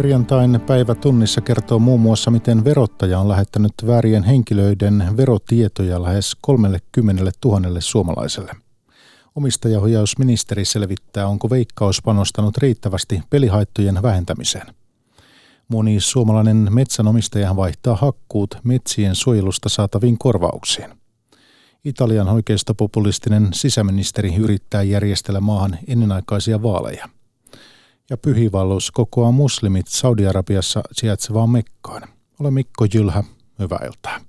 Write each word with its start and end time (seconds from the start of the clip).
Perjantain 0.00 0.60
päivä 0.66 0.94
tunnissa 0.94 1.40
kertoo 1.40 1.78
muun 1.78 2.00
muassa, 2.00 2.30
miten 2.30 2.64
verottaja 2.64 3.18
on 3.18 3.28
lähettänyt 3.28 3.72
väärien 3.86 4.22
henkilöiden 4.22 5.16
verotietoja 5.16 6.02
lähes 6.02 6.36
30 6.40 7.30
000 7.44 7.60
suomalaiselle. 7.80 8.52
Omistajaohjausministeri 9.34 10.64
selvittää, 10.64 11.26
onko 11.26 11.50
Veikkaus 11.50 12.02
panostanut 12.02 12.58
riittävästi 12.58 13.22
pelihaittojen 13.30 14.02
vähentämiseen. 14.02 14.66
Moni 15.68 16.00
suomalainen 16.00 16.68
metsänomistaja 16.70 17.56
vaihtaa 17.56 17.96
hakkuut 17.96 18.58
metsien 18.64 19.14
suojelusta 19.14 19.68
saataviin 19.68 20.18
korvauksiin. 20.18 20.90
Italian 21.84 22.28
oikeistopopulistinen 22.28 23.48
sisäministeri 23.52 24.34
yrittää 24.34 24.82
järjestellä 24.82 25.40
maahan 25.40 25.78
ennenaikaisia 25.88 26.62
vaaleja– 26.62 27.08
ja 28.10 28.16
pyhivallus 28.16 28.90
kokoaa 28.90 29.32
muslimit 29.32 29.86
Saudi-Arabiassa 29.86 30.82
sijaitsevaan 30.92 31.50
Mekkaan. 31.50 32.02
Olen 32.40 32.54
Mikko 32.54 32.86
Jylhä, 32.94 33.24
hyvää 33.58 33.86
iltaa. 33.86 34.20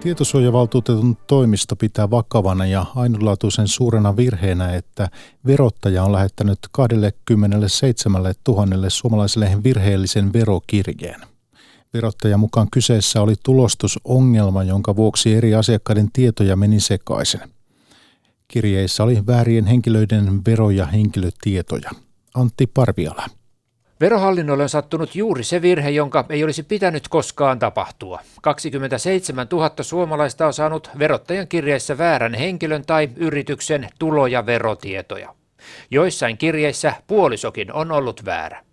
Tietosuojavaltuutetun 0.00 1.16
toimisto 1.26 1.76
pitää 1.76 2.10
vakavana 2.10 2.66
ja 2.66 2.86
ainutlaatuisen 2.94 3.68
suurena 3.68 4.16
virheenä, 4.16 4.74
että 4.74 5.08
verottaja 5.46 6.04
on 6.04 6.12
lähettänyt 6.12 6.58
27 6.72 8.22
000 8.48 8.90
suomalaiselle 8.90 9.58
virheellisen 9.64 10.32
verokirjeen. 10.32 11.33
Verottajan 11.94 12.40
mukaan 12.40 12.68
kyseessä 12.72 13.22
oli 13.22 13.34
tulostusongelma, 13.44 14.62
jonka 14.62 14.96
vuoksi 14.96 15.34
eri 15.34 15.54
asiakkaiden 15.54 16.08
tietoja 16.12 16.56
meni 16.56 16.80
sekaisin. 16.80 17.40
Kirjeissä 18.48 19.02
oli 19.04 19.26
väärien 19.26 19.66
henkilöiden 19.66 20.40
vero- 20.46 20.70
ja 20.70 20.86
henkilötietoja. 20.86 21.90
Antti 22.34 22.66
Parviala. 22.66 23.26
Verohallinnolle 24.00 24.62
on 24.62 24.68
sattunut 24.68 25.14
juuri 25.14 25.44
se 25.44 25.62
virhe, 25.62 25.90
jonka 25.90 26.24
ei 26.28 26.44
olisi 26.44 26.62
pitänyt 26.62 27.08
koskaan 27.08 27.58
tapahtua. 27.58 28.20
27 28.42 29.46
000 29.52 29.70
suomalaista 29.80 30.46
on 30.46 30.52
saanut 30.52 30.90
verottajan 30.98 31.48
kirjeissä 31.48 31.98
väärän 31.98 32.34
henkilön 32.34 32.86
tai 32.86 33.10
yrityksen 33.16 33.88
tulo- 33.98 34.26
ja 34.26 34.46
verotietoja. 34.46 35.34
Joissain 35.90 36.38
kirjeissä 36.38 36.94
puolisokin 37.06 37.72
on 37.72 37.92
ollut 37.92 38.24
väärä. 38.24 38.64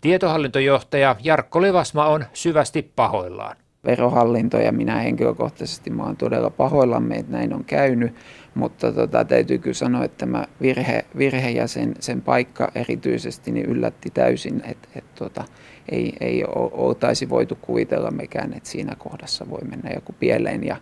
Tietohallintojohtaja 0.00 1.16
Jarkko 1.22 1.62
Levasma 1.62 2.06
on 2.06 2.24
syvästi 2.32 2.92
pahoillaan. 2.96 3.56
Verohallinto 3.84 4.58
ja 4.58 4.72
minä 4.72 4.98
henkilökohtaisesti 4.98 5.92
oon 5.98 6.16
todella 6.16 6.50
pahoillamme, 6.50 7.16
että 7.16 7.32
näin 7.32 7.54
on 7.54 7.64
käynyt, 7.64 8.14
mutta 8.54 8.92
tota, 8.92 9.24
täytyy 9.24 9.58
kyllä 9.58 9.74
sanoa, 9.74 10.04
että 10.04 10.18
tämä 10.18 10.44
virhe, 10.62 11.04
virhe 11.18 11.50
ja 11.50 11.66
sen, 11.66 11.94
sen 12.00 12.22
paikka 12.22 12.72
erityisesti 12.74 13.52
niin 13.52 13.66
yllätti 13.66 14.10
täysin, 14.10 14.62
että 14.64 14.88
et, 14.96 15.14
tota, 15.14 15.44
ei, 15.88 16.12
ei 16.20 16.44
oltaisi 16.72 17.28
voitu 17.28 17.58
kuvitella 17.60 18.10
mekään, 18.10 18.52
että 18.52 18.68
siinä 18.68 18.94
kohdassa 18.98 19.50
voi 19.50 19.62
mennä 19.70 19.90
joku 19.94 20.14
pieleen 20.20 20.64
ja 20.64 20.76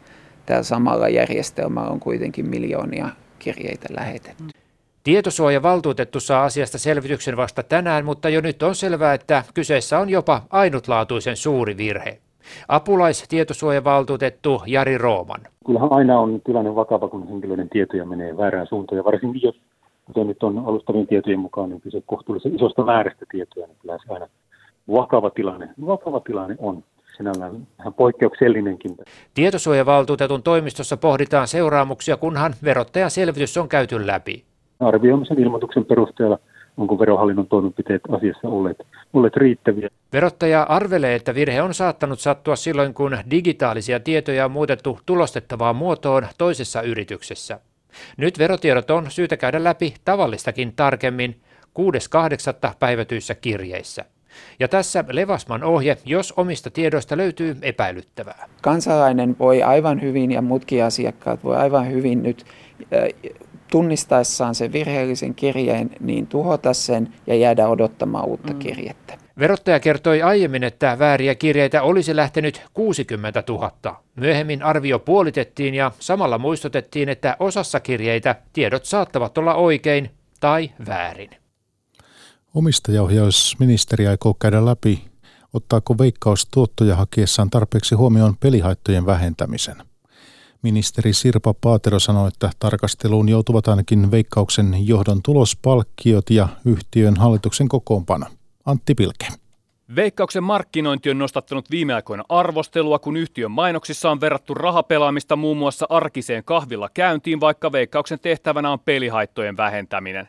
tällä 0.47 0.63
samalla 0.63 1.09
järjestelmällä 1.09 1.91
on 1.91 2.01
kuitenkin 2.01 2.49
miljoonia 2.49 3.09
kirjeitä 3.39 3.89
lähetetty. 3.91 4.66
Tietosuojavaltuutettu 5.07 6.21
saa 6.21 6.45
asiasta 6.45 6.79
selvityksen 6.79 7.37
vasta 7.37 7.63
tänään, 7.63 8.05
mutta 8.05 8.29
jo 8.29 8.41
nyt 8.41 8.63
on 8.63 8.75
selvää, 8.75 9.15
että 9.15 9.45
kyseessä 9.55 9.99
on 9.99 10.11
jopa 10.11 10.43
ainutlaatuisen 10.51 11.37
suuri 11.37 11.77
virhe. 11.77 12.19
Apulaistietosuojavaltuutettu 12.69 14.63
Jari 14.67 14.99
Rooman. 14.99 15.41
Kyllähän 15.67 15.93
aina 15.93 16.19
on 16.19 16.41
tilanne 16.47 16.75
vakava, 16.75 17.09
kun 17.09 17.29
henkilöiden 17.29 17.69
tietoja 17.69 18.05
menee 18.05 18.37
väärään 18.37 18.67
suuntaan, 18.67 18.97
ja 18.97 19.05
varsinkin 19.05 19.43
jos, 19.43 19.61
kuten 20.05 20.27
nyt 20.27 20.43
on 20.43 20.59
alustavien 20.59 21.07
tietojen 21.07 21.41
mukaan, 21.41 21.69
niin 21.69 21.81
kyse 21.81 22.03
kohtuullisen 22.07 22.55
isosta 22.55 22.85
määrästä 22.85 23.27
tietoja, 23.31 23.67
niin 23.67 23.77
kyllä 23.83 23.99
se 24.07 24.13
aina 24.13 24.29
vakava 24.93 25.31
tilanne, 25.31 25.69
vakava 25.87 26.21
tilanne 26.21 26.57
on 26.59 26.85
sinällään 27.17 27.67
vähän 27.79 27.95
poikkeuksellinenkin. 27.95 28.97
Tietosuojavaltuutetun 29.35 30.43
toimistossa 30.43 30.97
pohditaan 30.97 31.49
seuraamuksia, 31.49 32.17
kunhan 32.17 32.55
verottajan 32.65 33.11
selvitys 33.11 33.57
on 33.57 33.69
käyty 33.69 34.07
läpi 34.07 34.45
arvioimisen 34.81 35.39
ilmoituksen 35.39 35.85
perusteella, 35.85 36.39
onko 36.77 36.99
verohallinnon 36.99 37.47
toimenpiteet 37.47 38.03
asiassa 38.13 38.49
olleet, 38.49 38.87
olleet 39.13 39.37
riittäviä. 39.37 39.89
Verottaja 40.13 40.63
arvelee, 40.63 41.15
että 41.15 41.35
virhe 41.35 41.63
on 41.63 41.75
saattanut 41.75 42.21
sattua 42.21 42.57
silloin, 42.57 42.95
kun 42.95 43.19
digitaalisia 43.31 44.01
tietoja 44.01 44.45
on 44.45 44.51
muutettu 44.51 44.99
tulostettavaan 45.07 45.77
muotoon 45.77 46.27
toisessa 46.39 46.83
yrityksessä. 46.83 47.61
Nyt 48.17 48.39
verotiedot 48.39 48.91
on 48.91 49.11
syytä 49.11 49.37
käydä 49.37 49.65
läpi 49.65 49.95
tavallistakin 50.05 50.73
tarkemmin 50.77 51.41
6.8. 51.79 52.75
päivätyissä 52.79 53.35
kirjeissä. 53.35 54.05
Ja 54.61 54.69
tässä 54.69 55.05
Levasman 55.11 55.65
ohje, 55.65 55.97
jos 56.05 56.35
omista 56.37 56.71
tiedoista 56.71 57.17
löytyy 57.17 57.57
epäilyttävää. 57.63 58.49
Kansalainen 58.63 59.37
voi 59.39 59.63
aivan 59.63 60.03
hyvin 60.03 60.33
ja 60.33 60.43
muutkin 60.43 60.85
asiakkaat 60.85 61.45
voi 61.45 61.57
aivan 61.57 61.91
hyvin 61.91 62.23
nyt 62.23 62.45
tunnistaessaan 63.71 64.55
sen 64.55 64.73
virheellisen 64.73 65.35
kirjeen, 65.35 65.91
niin 66.01 66.27
tuhota 66.27 66.75
sen 66.75 67.15
ja 67.27 67.35
jäädä 67.35 67.69
odottamaan 67.69 68.27
uutta 68.27 68.53
mm. 68.53 68.59
kirjettä. 68.59 69.19
Verottaja 69.39 69.81
kertoi 69.81 70.23
aiemmin, 70.23 70.65
että 70.65 70.99
vääriä 70.99 71.35
kirjeitä 71.35 71.83
olisi 71.83 72.17
lähtenyt 72.17 72.63
60 72.75 73.43
000. 73.49 74.03
Myöhemmin 74.17 74.63
arvio 74.63 74.99
puolitettiin 74.99 75.75
ja 75.75 75.93
samalla 75.99 76.39
muistutettiin, 76.39 77.09
että 77.09 77.37
osassa 77.41 77.81
kirjeitä 77.81 78.35
tiedot 78.53 78.85
saattavat 78.85 79.39
olla 79.39 79.55
oikein 79.55 80.11
tai 80.41 80.71
väärin. 80.87 81.31
Omistajaohjausministeri 82.55 84.07
aikoo 84.07 84.35
käydä 84.35 84.65
läpi, 84.65 85.05
ottaako 85.53 85.99
veikkaus 85.99 86.47
tuottoja 86.51 86.97
hakiessaan 86.97 87.51
tarpeeksi 87.51 87.95
huomioon 87.95 88.37
pelihaittojen 88.37 89.07
vähentämisen. 89.07 89.77
Ministeri 90.67 91.13
Sirpa 91.13 91.55
Paatero 91.55 91.99
sanoi, 91.99 92.29
että 92.29 92.51
tarkasteluun 92.59 93.29
joutuvat 93.29 93.69
ainakin 93.69 94.11
veikkauksen 94.11 94.87
johdon 94.87 95.23
tulospalkkiot 95.23 96.31
ja 96.31 96.49
yhtiön 96.65 97.17
hallituksen 97.17 97.69
kokoonpano. 97.69 98.27
Antti 98.65 98.95
Pilke. 98.95 99.27
Veikkauksen 99.97 100.43
markkinointi 100.43 101.11
on 101.11 101.19
nostattanut 101.19 101.71
viime 101.71 101.95
aikoina 101.95 102.25
arvostelua, 102.29 102.99
kun 102.99 103.17
yhtiön 103.17 103.51
mainoksissa 103.51 104.11
on 104.11 104.21
verrattu 104.21 104.55
rahapelaamista 104.55 105.37
muun 105.37 105.57
muassa 105.57 105.87
arkiseen 105.89 106.45
kahvilla 106.45 106.89
käyntiin, 106.95 107.41
vaikka 107.41 107.73
veikkauksen 107.73 108.21
tehtävänä 108.21 108.71
on 108.71 108.81
pelihaittojen 108.81 109.57
vähentäminen. 109.57 110.29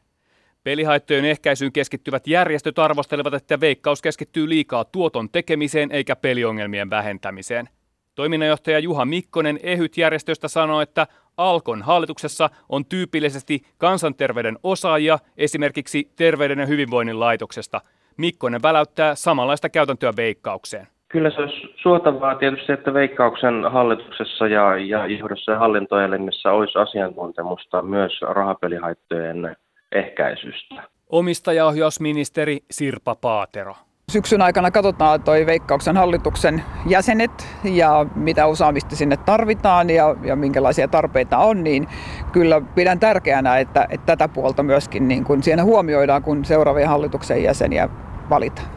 Pelihaittojen 0.64 1.26
ehkäisyyn 1.26 1.72
keskittyvät 1.72 2.28
järjestöt 2.28 2.80
arvostelevat, 2.80 3.34
että 3.34 3.60
veikkaus 3.60 4.02
keskittyy 4.02 4.50
liikaa 4.50 4.86
tuoton 4.86 5.30
tekemiseen 5.30 5.92
eikä 5.92 6.16
peliongelmien 6.16 6.90
vähentämiseen. 6.90 7.70
Toiminnanjohtaja 8.18 8.80
Juha 8.80 9.06
Mikkonen 9.06 9.60
Ehyt-järjestöstä 9.64 10.48
sanoi, 10.48 10.84
että 10.84 11.08
Alkon 11.38 11.82
hallituksessa 11.82 12.50
on 12.70 12.86
tyypillisesti 12.86 13.62
kansanterveyden 13.78 14.58
osaajia 14.64 15.20
esimerkiksi 15.38 16.12
Terveyden 16.16 16.60
ja 16.60 16.66
hyvinvoinnin 16.66 17.20
laitoksesta. 17.20 17.82
Mikkonen 18.18 18.62
väläyttää 18.62 19.16
samanlaista 19.16 19.70
käytäntöä 19.70 20.14
veikkaukseen. 20.18 20.88
Kyllä 21.08 21.30
se 21.30 21.42
olisi 21.42 21.76
suotavaa 21.82 22.36
tietysti, 22.36 22.72
että 22.72 22.94
veikkauksen 22.94 23.64
hallituksessa 23.72 24.48
ja, 24.48 24.78
ja 24.78 25.08
johdossa 25.08 25.52
ja 25.52 25.60
hallintoelimissä 25.60 26.52
olisi 26.52 26.80
asiantuntemusta 26.80 27.82
myös 27.82 28.22
rahapelihaittojen 28.22 29.56
ehkäisystä. 29.92 30.84
Omistajaohjausministeri 31.10 32.60
Sirpa 32.72 33.16
Paatero. 33.16 33.76
Syksyn 34.12 34.42
aikana 34.42 34.72
katsotaan 34.72 35.24
toi 35.24 35.46
Veikkauksen 35.46 35.98
hallituksen 35.98 36.64
jäsenet 36.86 37.48
ja 37.64 38.06
mitä 38.16 38.46
osaamista 38.46 38.96
sinne 38.96 39.18
tarvitaan 39.18 39.90
ja, 39.90 40.16
ja 40.24 40.36
minkälaisia 40.36 40.88
tarpeita 40.88 41.38
on, 41.38 41.64
niin 41.64 41.88
kyllä 42.32 42.62
pidän 42.76 43.00
tärkeänä, 43.00 43.58
että, 43.58 43.88
että 43.90 44.06
tätä 44.06 44.28
puolta 44.28 44.64
myöskin 44.64 45.08
niin 45.08 45.24
kun 45.24 45.44
siinä 45.44 45.64
huomioidaan, 45.64 46.24
kun 46.24 46.46
seuraavia 46.46 46.90
hallituksen 46.90 47.44
jäseniä 47.44 47.90
valitaan. 48.30 48.68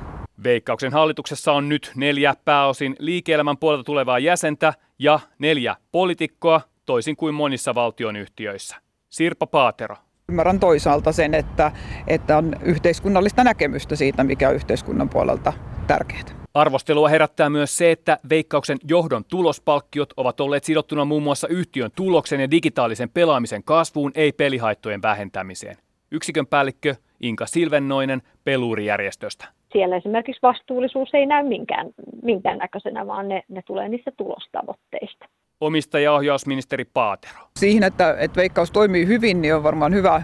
Veikkauksen 0.45 0.93
hallituksessa 0.93 1.53
on 1.53 1.69
nyt 1.69 1.93
neljä 1.97 2.35
pääosin 2.45 2.97
liike-elämän 2.99 3.59
puolelta 3.59 3.85
tulevaa 3.85 4.19
jäsentä 4.19 4.75
ja 4.99 5.21
neljä 5.39 5.77
poliitikkoa, 5.93 6.61
toisin 6.87 7.17
kuin 7.17 7.35
monissa 7.35 7.75
valtionyhtiöissä. 7.75 8.77
Sirpa 9.09 9.47
Paatero, 9.47 9.97
Ymmärrän 10.31 10.61
toisaalta 10.61 11.13
sen, 11.13 11.35
että, 11.35 11.73
että 12.07 12.37
on 12.37 12.53
yhteiskunnallista 12.63 13.45
näkemystä 13.45 13.97
siitä, 13.97 14.25
mikä 14.25 14.49
on 14.49 14.55
yhteiskunnan 14.55 15.09
puolelta 15.09 15.53
tärkeää. 15.87 16.23
Arvostelua 16.55 17.09
herättää 17.09 17.51
myös 17.51 17.79
se, 17.79 17.91
että 17.91 18.19
Veikkauksen 18.31 18.79
johdon 18.89 19.25
tulospalkkiot 19.25 20.13
ovat 20.17 20.41
olleet 20.41 20.65
sidottuna 20.65 21.05
muun 21.05 21.23
muassa 21.23 21.49
yhtiön 21.49 21.91
tuloksen 21.97 22.41
ja 22.41 22.51
digitaalisen 22.51 23.11
pelaamisen 23.11 23.65
kasvuun, 23.65 24.13
ei 24.15 24.33
pelihaittojen 24.33 25.03
vähentämiseen. 25.03 25.77
Yksikön 26.11 26.47
päällikkö 26.47 26.95
Inka 27.21 27.47
Silvennoinen 27.47 28.23
Peluurijärjestöstä. 28.45 29.49
Siellä 29.73 29.97
esimerkiksi 29.97 30.43
vastuullisuus 30.43 31.15
ei 31.15 31.27
näy 31.27 31.49
minkään, 31.49 31.87
minkään 32.23 32.59
näköisenä, 32.59 33.07
vaan 33.07 33.29
ne, 33.29 33.43
ne 33.49 33.63
tulee 33.67 33.89
niistä 33.89 34.11
tulostavoitteista. 34.17 35.27
Omistajaohjausministeri 35.61 36.85
Paatero. 36.85 37.39
Siihen, 37.57 37.83
että, 37.83 38.17
että 38.19 38.37
veikkaus 38.37 38.71
toimii 38.71 39.07
hyvin, 39.07 39.43
niin 39.43 39.55
on 39.55 39.63
varmaan 39.63 39.95
hyvä 39.95 40.23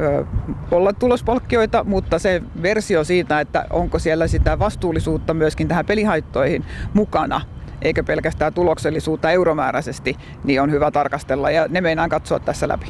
ö, 0.00 0.24
olla 0.70 0.92
tulospalkkioita, 0.92 1.84
mutta 1.84 2.18
se 2.18 2.42
versio 2.62 3.04
siitä, 3.04 3.40
että 3.40 3.66
onko 3.70 3.98
siellä 3.98 4.26
sitä 4.26 4.58
vastuullisuutta 4.58 5.34
myöskin 5.34 5.68
tähän 5.68 5.86
pelihaittoihin 5.86 6.64
mukana, 6.94 7.40
eikä 7.82 8.02
pelkästään 8.02 8.54
tuloksellisuutta 8.54 9.30
euromääräisesti, 9.30 10.16
niin 10.44 10.62
on 10.62 10.70
hyvä 10.70 10.90
tarkastella 10.90 11.50
ja 11.50 11.66
ne 11.68 11.80
meinaan 11.80 12.10
katsoa 12.10 12.38
tässä 12.38 12.68
läpi. 12.68 12.86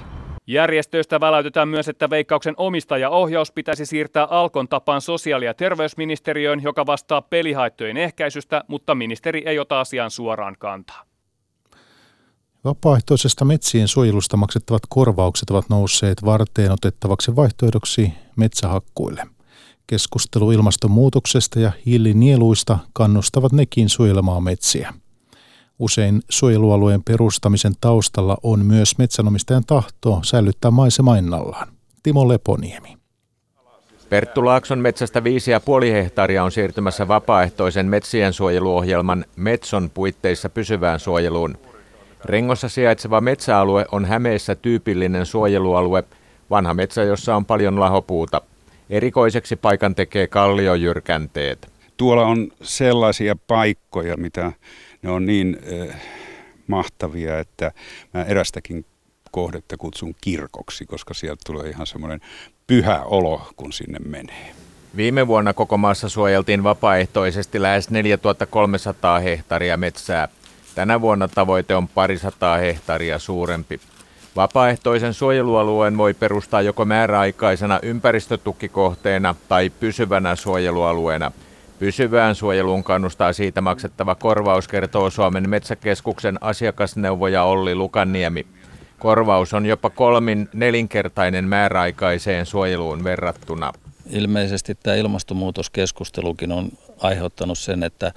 Järjestöistä 0.47 1.21
väläytetään 1.21 1.69
myös, 1.69 1.88
että 1.88 2.11
veikkauksen 2.11 2.55
omistajaohjaus 2.56 3.53
pitäisi 3.53 3.87
siirtää 3.87 4.25
Alkon 4.25 4.69
tapaan 4.69 5.00
sosiaali- 5.00 5.44
ja 5.44 5.55
terveysministeriöön, 5.55 6.62
joka 6.62 6.87
vastaa 6.87 7.23
pelihaittojen 7.23 7.97
ehkäisystä, 7.97 8.64
mutta 8.69 8.94
ministeri 8.94 9.43
ei 9.47 9.59
ota 9.59 9.81
asiaan 9.81 10.11
suoraan 10.11 10.56
kantaa. 10.59 11.08
Vapaaehtoisesta 12.65 13.45
metsien 13.45 13.89
suojelusta 13.89 14.37
maksettavat 14.37 14.83
korvaukset 14.89 15.51
ovat 15.51 15.69
nousseet 15.69 16.25
varteen 16.25 16.73
otettavaksi 16.73 17.37
vaihtoehdoksi 17.37 18.13
metsähakkuille. 18.37 19.27
Keskustelu 19.87 20.51
ilmastonmuutoksesta 20.51 21.61
ja 21.61 21.73
hiilinieluista 21.87 22.79
kannustavat 22.93 23.53
nekin 23.53 23.89
suojelemaan 23.89 24.43
metsiä. 24.43 24.95
Usein 25.79 26.23
suojelualueen 26.29 27.03
perustamisen 27.05 27.73
taustalla 27.81 28.37
on 28.43 28.67
myös 28.67 28.99
metsänomistajan 28.99 29.65
tahto 29.67 30.21
säilyttää 30.25 30.71
maisema 30.71 31.19
ennallaan. 31.19 31.69
Timo 32.03 32.29
Leponiemi. 32.29 32.99
Perttu 34.09 34.45
Laakson 34.45 34.79
metsästä 34.79 35.21
5,5 35.21 35.27
hehtaaria 35.93 36.45
on 36.45 36.53
siirtymässä 36.53 37.09
vapaaehtoisen 37.09 37.87
metsien 37.87 38.33
suojeluohjelman 38.33 39.25
Metson 39.37 39.91
puitteissa 39.91 40.49
pysyvään 40.49 41.01
suojeluun. 41.01 41.59
Rengossa 42.25 42.69
sijaitseva 42.69 43.20
metsäalue 43.20 43.87
on 43.93 44.05
Hämeessä 44.05 44.55
tyypillinen 44.55 45.26
suojelualue, 45.26 46.05
vanha 46.50 46.75
metsä, 46.75 47.03
jossa 47.03 47.37
on 47.37 47.44
paljon 47.44 47.81
lahopuuta. 47.81 48.41
Erikoiseksi 48.91 49.56
paikan 49.56 49.94
tekee 49.94 50.26
kalliojyrkänteet. 50.26 51.73
Tuolla 51.97 52.26
on 52.26 52.49
sellaisia 52.62 53.37
paikkoja, 53.47 54.17
mitä 54.17 54.53
ne 55.03 55.11
on 55.11 55.26
niin 55.26 55.59
äh, 55.91 56.00
mahtavia, 56.67 57.38
että 57.38 57.73
mä 58.15 58.23
erästäkin 58.23 58.85
kohdetta 59.31 59.76
kutsun 59.76 60.14
kirkoksi, 60.21 60.87
koska 60.87 61.14
sieltä 61.14 61.43
tulee 61.47 61.69
ihan 61.69 61.87
semmoinen 61.87 62.21
pyhä 62.67 63.03
olo, 63.03 63.43
kun 63.56 63.73
sinne 63.73 63.99
menee. 63.99 64.55
Viime 64.97 65.26
vuonna 65.26 65.55
koko 65.55 65.76
maassa 65.76 66.09
suojeltiin 66.09 66.62
vapaaehtoisesti 66.62 67.62
lähes 67.62 67.91
4300 67.91 69.19
hehtaaria 69.19 69.76
metsää. 69.76 70.29
Tänä 70.79 71.01
vuonna 71.01 71.29
tavoite 71.29 71.75
on 71.75 71.89
parisataa 71.89 72.59
hehtaaria 72.59 73.19
suurempi. 73.19 73.81
Vapaaehtoisen 74.37 75.15
suojelualueen 75.15 75.99
voi 75.99 76.15
perustaa 76.15 76.63
joko 76.63 76.85
määräaikaisena 76.85 77.79
ympäristötukikohteena 77.83 79.35
tai 79.49 79.71
pysyvänä 79.71 80.37
suojelualueena– 80.37 81.33
Pysyvään 81.79 82.35
suojeluun 82.35 82.85
kannustaa 82.85 83.33
siitä 83.33 83.61
maksettava 83.61 84.15
korvaus, 84.15 84.69
kertoo 84.69 85.11
Suomen 85.11 85.51
metsäkeskuksen 85.51 86.39
asiakasneuvoja 86.41 87.43
Olli 87.43 87.75
Lukaniemi. 87.75 88.47
Korvaus 88.99 89.55
on 89.55 89.67
jopa 89.67 89.91
kolmin 89.91 90.49
nelinkertainen 90.53 91.49
määräaikaiseen 91.49 92.47
suojeluun 92.47 93.05
verrattuna. 93.05 93.73
Ilmeisesti 94.11 94.75
tämä 94.75 94.97
ilmastonmuutoskeskustelukin 94.97 96.53
on 96.53 96.69
aiheuttanut 97.01 97.59
sen, 97.59 97.83
että 97.83 98.13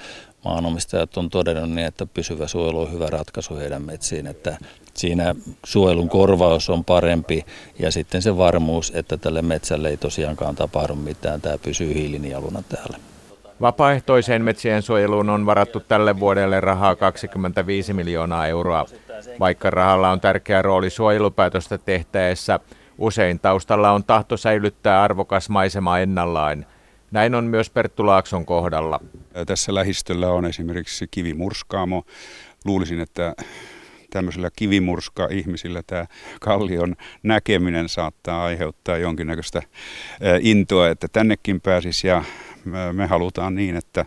maanomistajat 0.46 1.18
on 1.18 1.30
todennut 1.30 1.70
niin, 1.70 1.88
että 1.88 2.06
pysyvä 2.06 2.48
suojelu 2.48 2.82
on 2.82 2.92
hyvä 2.92 3.08
ratkaisu 3.08 3.56
heidän 3.56 3.82
metsiin, 3.82 4.28
että 4.28 4.58
siinä 4.94 5.36
suojelun 5.66 6.10
korvaus 6.10 6.70
on 6.70 6.86
parempi 6.86 7.46
ja 7.80 7.92
sitten 7.92 8.22
se 8.22 8.38
varmuus, 8.38 8.92
että 8.96 9.18
tälle 9.18 9.42
metsälle 9.42 9.90
ei 9.90 9.98
tosiaankaan 9.98 10.56
tapahdu 10.56 10.96
mitään, 10.96 11.42
tämä 11.42 11.58
pysyy 11.58 11.94
hiilinieluna 11.94 12.64
täällä. 12.70 12.98
Vapaaehtoiseen 13.62 14.42
metsien 14.42 14.82
suojeluun 14.82 15.30
on 15.30 15.46
varattu 15.46 15.80
tälle 15.80 16.20
vuodelle 16.20 16.60
rahaa 16.60 16.96
25 16.96 17.94
miljoonaa 17.94 18.48
euroa. 18.48 18.86
Vaikka 19.40 19.70
rahalla 19.70 20.12
on 20.12 20.22
tärkeä 20.22 20.62
rooli 20.62 20.90
suojelupäätöstä 20.90 21.78
tehtäessä, 21.78 22.60
usein 22.98 23.40
taustalla 23.40 23.92
on 23.92 24.04
tahto 24.04 24.38
säilyttää 24.38 25.04
arvokas 25.04 25.50
maisema 25.50 26.00
ennallaan. 26.00 26.66
Näin 27.12 27.36
on 27.36 27.44
myös 27.44 27.70
Perttu 27.70 28.06
Laakson 28.06 28.46
kohdalla. 28.46 29.00
Tässä 29.46 29.76
lähistöllä 29.76 30.28
on 30.28 30.46
esimerkiksi 30.46 31.08
kivimurskaamo. 31.12 32.04
Luulisin, 32.66 33.00
että 33.00 33.36
tämmöisillä 34.10 34.50
kivimurska-ihmisillä 34.56 35.82
tämä 35.88 36.06
kallion 36.42 36.96
näkeminen 37.24 37.90
saattaa 37.90 38.44
aiheuttaa 38.44 38.98
jonkinnäköistä 38.98 39.62
intoa, 40.42 40.90
että 40.90 41.08
tännekin 41.08 41.62
pääsisi 41.62 42.08
ja 42.08 42.24
me 42.94 43.06
halutaan 43.08 43.56
niin, 43.56 43.78
että, 43.78 44.06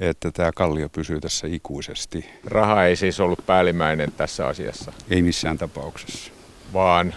että 0.00 0.30
tämä 0.30 0.50
kallio 0.54 0.88
pysyy 0.88 1.20
tässä 1.20 1.46
ikuisesti. 1.46 2.30
Raha 2.44 2.84
ei 2.84 2.96
siis 2.96 3.20
ollut 3.20 3.46
päällimmäinen 3.46 4.12
tässä 4.12 4.46
asiassa? 4.46 4.92
Ei 5.10 5.22
missään 5.22 5.58
tapauksessa. 5.58 6.32
Vaan? 6.72 7.14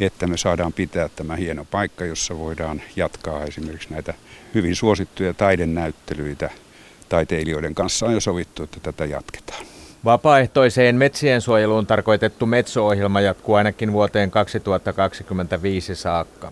Että 0.00 0.26
me 0.26 0.36
saadaan 0.36 0.72
pitää 0.72 1.08
tämä 1.08 1.36
hieno 1.36 1.66
paikka, 1.70 2.04
jossa 2.04 2.38
voidaan 2.38 2.82
jatkaa 2.96 3.44
esimerkiksi 3.44 3.90
näitä 3.90 4.14
hyvin 4.54 4.76
suosittuja 4.76 5.34
taidenäyttelyitä. 5.34 6.50
Taiteilijoiden 7.08 7.74
kanssa 7.74 8.06
on 8.06 8.12
jo 8.12 8.20
sovittu, 8.20 8.62
että 8.62 8.80
tätä 8.80 9.04
jatketaan. 9.04 9.66
Vapaaehtoiseen 10.04 10.96
metsien 10.96 11.40
suojeluun 11.40 11.86
tarkoitettu 11.86 12.46
Metso-ohjelma 12.46 13.20
jatkuu 13.20 13.54
ainakin 13.54 13.92
vuoteen 13.92 14.30
2025 14.30 15.94
saakka. 15.94 16.50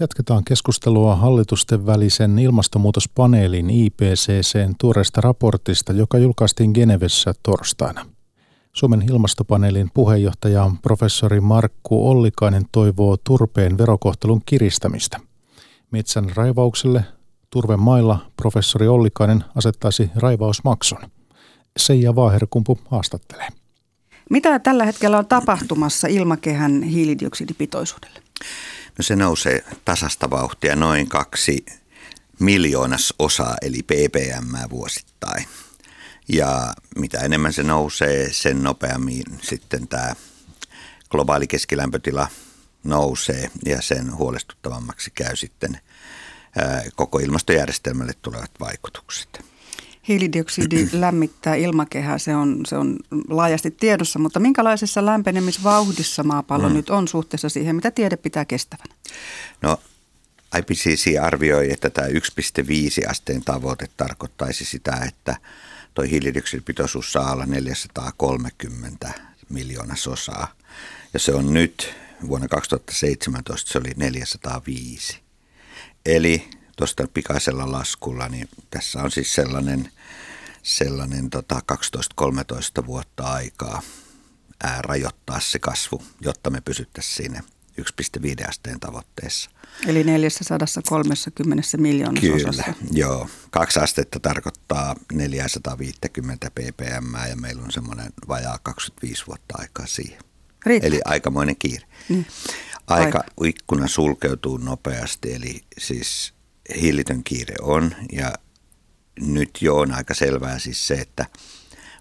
Jatketaan 0.00 0.44
keskustelua 0.44 1.16
hallitusten 1.16 1.86
välisen 1.86 2.38
ilmastonmuutospaneelin 2.38 3.70
IPCCn 3.70 4.74
tuoreesta 4.78 5.20
raportista, 5.20 5.92
joka 5.92 6.18
julkaistiin 6.18 6.70
Genevessä 6.74 7.34
torstaina. 7.42 8.06
Suomen 8.72 9.02
ilmastopaneelin 9.10 9.90
puheenjohtaja 9.94 10.70
professori 10.82 11.40
Markku 11.40 12.10
Ollikainen 12.10 12.62
toivoo 12.72 13.16
turpeen 13.16 13.78
verokohtelun 13.78 14.42
kiristämistä. 14.46 15.20
Metsän 15.90 16.30
raivaukselle 16.34 17.04
turvemailla 17.50 18.30
professori 18.36 18.88
Ollikainen 18.88 19.44
asettaisi 19.54 20.10
raivausmaksun. 20.16 20.98
Seija 21.76 22.14
Vaaherkumpu 22.14 22.78
haastattelee. 22.90 23.48
Mitä 24.30 24.58
tällä 24.58 24.84
hetkellä 24.84 25.18
on 25.18 25.26
tapahtumassa 25.26 26.08
ilmakehän 26.08 26.82
hiilidioksidipitoisuudelle? 26.82 28.20
No 28.98 29.02
se 29.02 29.16
nousee 29.16 29.64
tasasta 29.84 30.30
vauhtia 30.30 30.76
noin 30.76 31.08
kaksi 31.08 31.64
miljoonas 32.40 33.14
osaa 33.18 33.56
eli 33.62 33.82
ppm 33.82 34.70
vuosittain. 34.70 35.44
Ja 36.32 36.74
mitä 36.96 37.18
enemmän 37.18 37.52
se 37.52 37.62
nousee, 37.62 38.32
sen 38.32 38.62
nopeammin 38.62 39.24
sitten 39.42 39.88
tämä 39.88 40.14
globaali 41.10 41.46
keskilämpötila 41.46 42.28
nousee 42.84 43.50
ja 43.64 43.82
sen 43.82 44.16
huolestuttavammaksi 44.16 45.10
käy 45.10 45.36
sitten 45.36 45.80
koko 46.96 47.18
ilmastojärjestelmälle 47.18 48.12
tulevat 48.22 48.50
vaikutukset 48.60 49.50
hiilidioksidi 50.08 50.88
lämmittää 51.00 51.54
ilmakehää, 51.54 52.18
se 52.18 52.36
on, 52.36 52.60
se 52.66 52.76
on 52.76 52.96
laajasti 53.28 53.70
tiedossa, 53.70 54.18
mutta 54.18 54.40
minkälaisessa 54.40 55.06
lämpenemisvauhdissa 55.06 56.22
maapallo 56.22 56.68
mm. 56.68 56.74
nyt 56.74 56.90
on 56.90 57.08
suhteessa 57.08 57.48
siihen, 57.48 57.76
mitä 57.76 57.90
tiede 57.90 58.16
pitää 58.16 58.44
kestävänä? 58.44 58.94
No 59.62 59.80
IPCC 60.58 61.18
arvioi, 61.22 61.72
että 61.72 61.90
tämä 61.90 62.08
1,5 62.08 63.10
asteen 63.10 63.44
tavoite 63.44 63.86
tarkoittaisi 63.96 64.64
sitä, 64.64 65.00
että 65.08 65.36
tuo 65.94 66.04
hiilidioksidipitoisuus 66.04 67.12
saa 67.12 67.32
olla 67.32 67.46
430 67.46 69.12
miljoonasosaa. 69.48 70.54
Ja 71.12 71.18
se 71.18 71.34
on 71.34 71.54
nyt, 71.54 71.94
vuonna 72.28 72.48
2017 72.48 73.72
se 73.72 73.78
oli 73.78 73.92
405. 73.96 75.20
Eli 76.06 76.50
tuosta 76.76 77.08
pikaisella 77.14 77.72
laskulla, 77.72 78.28
niin 78.28 78.48
tässä 78.70 79.02
on 79.02 79.10
siis 79.10 79.34
sellainen, 79.34 79.92
sellainen 80.62 81.30
tota 81.30 81.62
12-13 82.82 82.86
vuotta 82.86 83.24
aikaa 83.32 83.82
ää, 84.62 84.82
rajoittaa 84.82 85.40
se 85.40 85.58
kasvu, 85.58 86.02
jotta 86.20 86.50
me 86.50 86.60
pysyttäisiin 86.60 87.16
siinä 87.16 87.42
1,5 87.80 88.48
asteen 88.48 88.80
tavoitteessa. 88.80 89.50
Eli 89.86 90.04
430 90.04 91.76
miljoonassa 91.76 92.62
Kyllä, 92.62 92.74
joo. 92.92 93.28
Kaksi 93.50 93.80
astetta 93.80 94.20
tarkoittaa 94.20 94.96
450 95.12 96.50
ppm 96.50 97.28
ja 97.28 97.36
meillä 97.36 97.62
on 97.62 97.70
semmoinen 97.70 98.12
vajaa 98.28 98.58
25 98.62 99.26
vuotta 99.26 99.54
aikaa 99.58 99.86
siihen. 99.86 100.18
Riittää. 100.66 100.88
Eli 100.88 101.00
aikamoinen 101.04 101.56
kiire. 101.56 101.86
Niin. 102.08 102.26
Aika 102.86 103.24
ikkuna 103.44 103.88
sulkeutuu 103.88 104.56
nopeasti, 104.56 105.34
eli 105.34 105.60
siis 105.78 106.34
hillitön 106.80 107.24
kiire 107.24 107.54
on 107.62 107.94
ja 108.12 108.32
nyt 109.20 109.50
jo 109.60 109.76
on 109.76 109.92
aika 109.92 110.14
selvää 110.14 110.58
siis 110.58 110.86
se, 110.86 110.94
että 110.94 111.26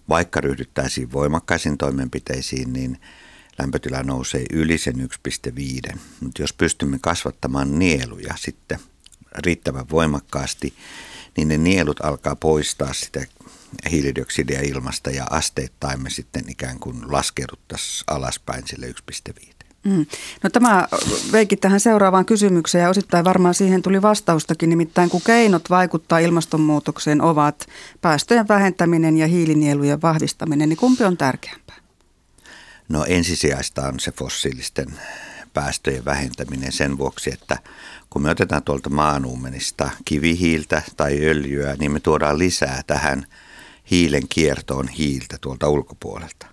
vaikka 0.10 0.42
ryhdyttäisiin 0.42 1.12
voimakkaisiin 1.12 1.78
toimenpiteisiin, 1.78 2.74
niin 2.74 2.98
lämpötila 3.60 4.04
nousee 4.04 4.46
yli 4.54 4.78
sen 4.78 5.10
1,5. 5.90 5.98
Mutta 6.20 6.42
jos 6.42 6.54
pystymme 6.54 7.00
kasvattamaan 7.02 7.80
nieluja 7.80 8.34
sitten 8.38 8.80
riittävän 9.38 9.90
voimakkaasti, 9.90 10.74
niin 11.38 11.48
ne 11.48 11.58
nielut 11.58 12.06
alkaa 12.06 12.36
poistaa 12.36 12.94
sitä 12.94 13.26
hiilidioksidia 13.92 14.62
ilmasta 14.62 15.10
ja 15.10 15.28
asteittain 15.30 16.04
me 16.04 16.10
sitten 16.10 16.44
ikään 16.48 16.80
kuin 16.80 17.12
laskeuduttaisiin 17.12 18.04
alaspäin 18.08 18.64
sille 18.68 18.94
1,5. 19.36 19.60
Mm. 19.84 20.06
No 20.44 20.50
tämä 20.50 20.88
veikki 21.32 21.58
tähän 21.58 21.80
seuraavaan 21.80 22.26
kysymykseen 22.26 22.82
ja 22.82 22.90
osittain 22.90 23.26
varmaan 23.26 23.54
siihen 23.54 23.82
tuli 23.82 24.02
vastaustakin, 24.02 24.70
nimittäin 24.70 25.10
kun 25.10 25.22
keinot 25.26 25.70
vaikuttaa 25.70 26.20
ilmastonmuutokseen 26.20 27.22
ovat 27.22 27.68
päästöjen 28.02 28.48
vähentäminen 28.48 29.18
ja 29.18 29.28
hiilinielujen 29.28 30.02
vahvistaminen, 30.02 30.70
niin 30.70 30.78
kumpi 30.78 31.04
on 31.04 31.18
tärkeämpää? 31.18 31.79
No 32.90 33.06
ensisijaista 33.08 33.88
on 33.88 34.00
se 34.00 34.12
fossiilisten 34.12 34.88
päästöjen 35.54 36.06
vähentäminen 36.06 36.72
sen 36.72 36.98
vuoksi, 36.98 37.34
että 37.34 37.58
kun 38.10 38.22
me 38.22 38.30
otetaan 38.30 38.64
tuolta 38.64 38.90
maanuumenista 38.90 39.90
kivihiiltä 40.06 40.82
tai 40.98 41.26
öljyä, 41.26 41.76
niin 41.80 41.92
me 41.92 42.00
tuodaan 42.00 42.40
lisää 42.40 42.82
tähän 42.88 43.26
hiilen 43.92 44.28
kiertoon 44.30 44.88
hiiltä 44.88 45.38
tuolta 45.42 45.70
ulkopuolelta. 45.70 46.48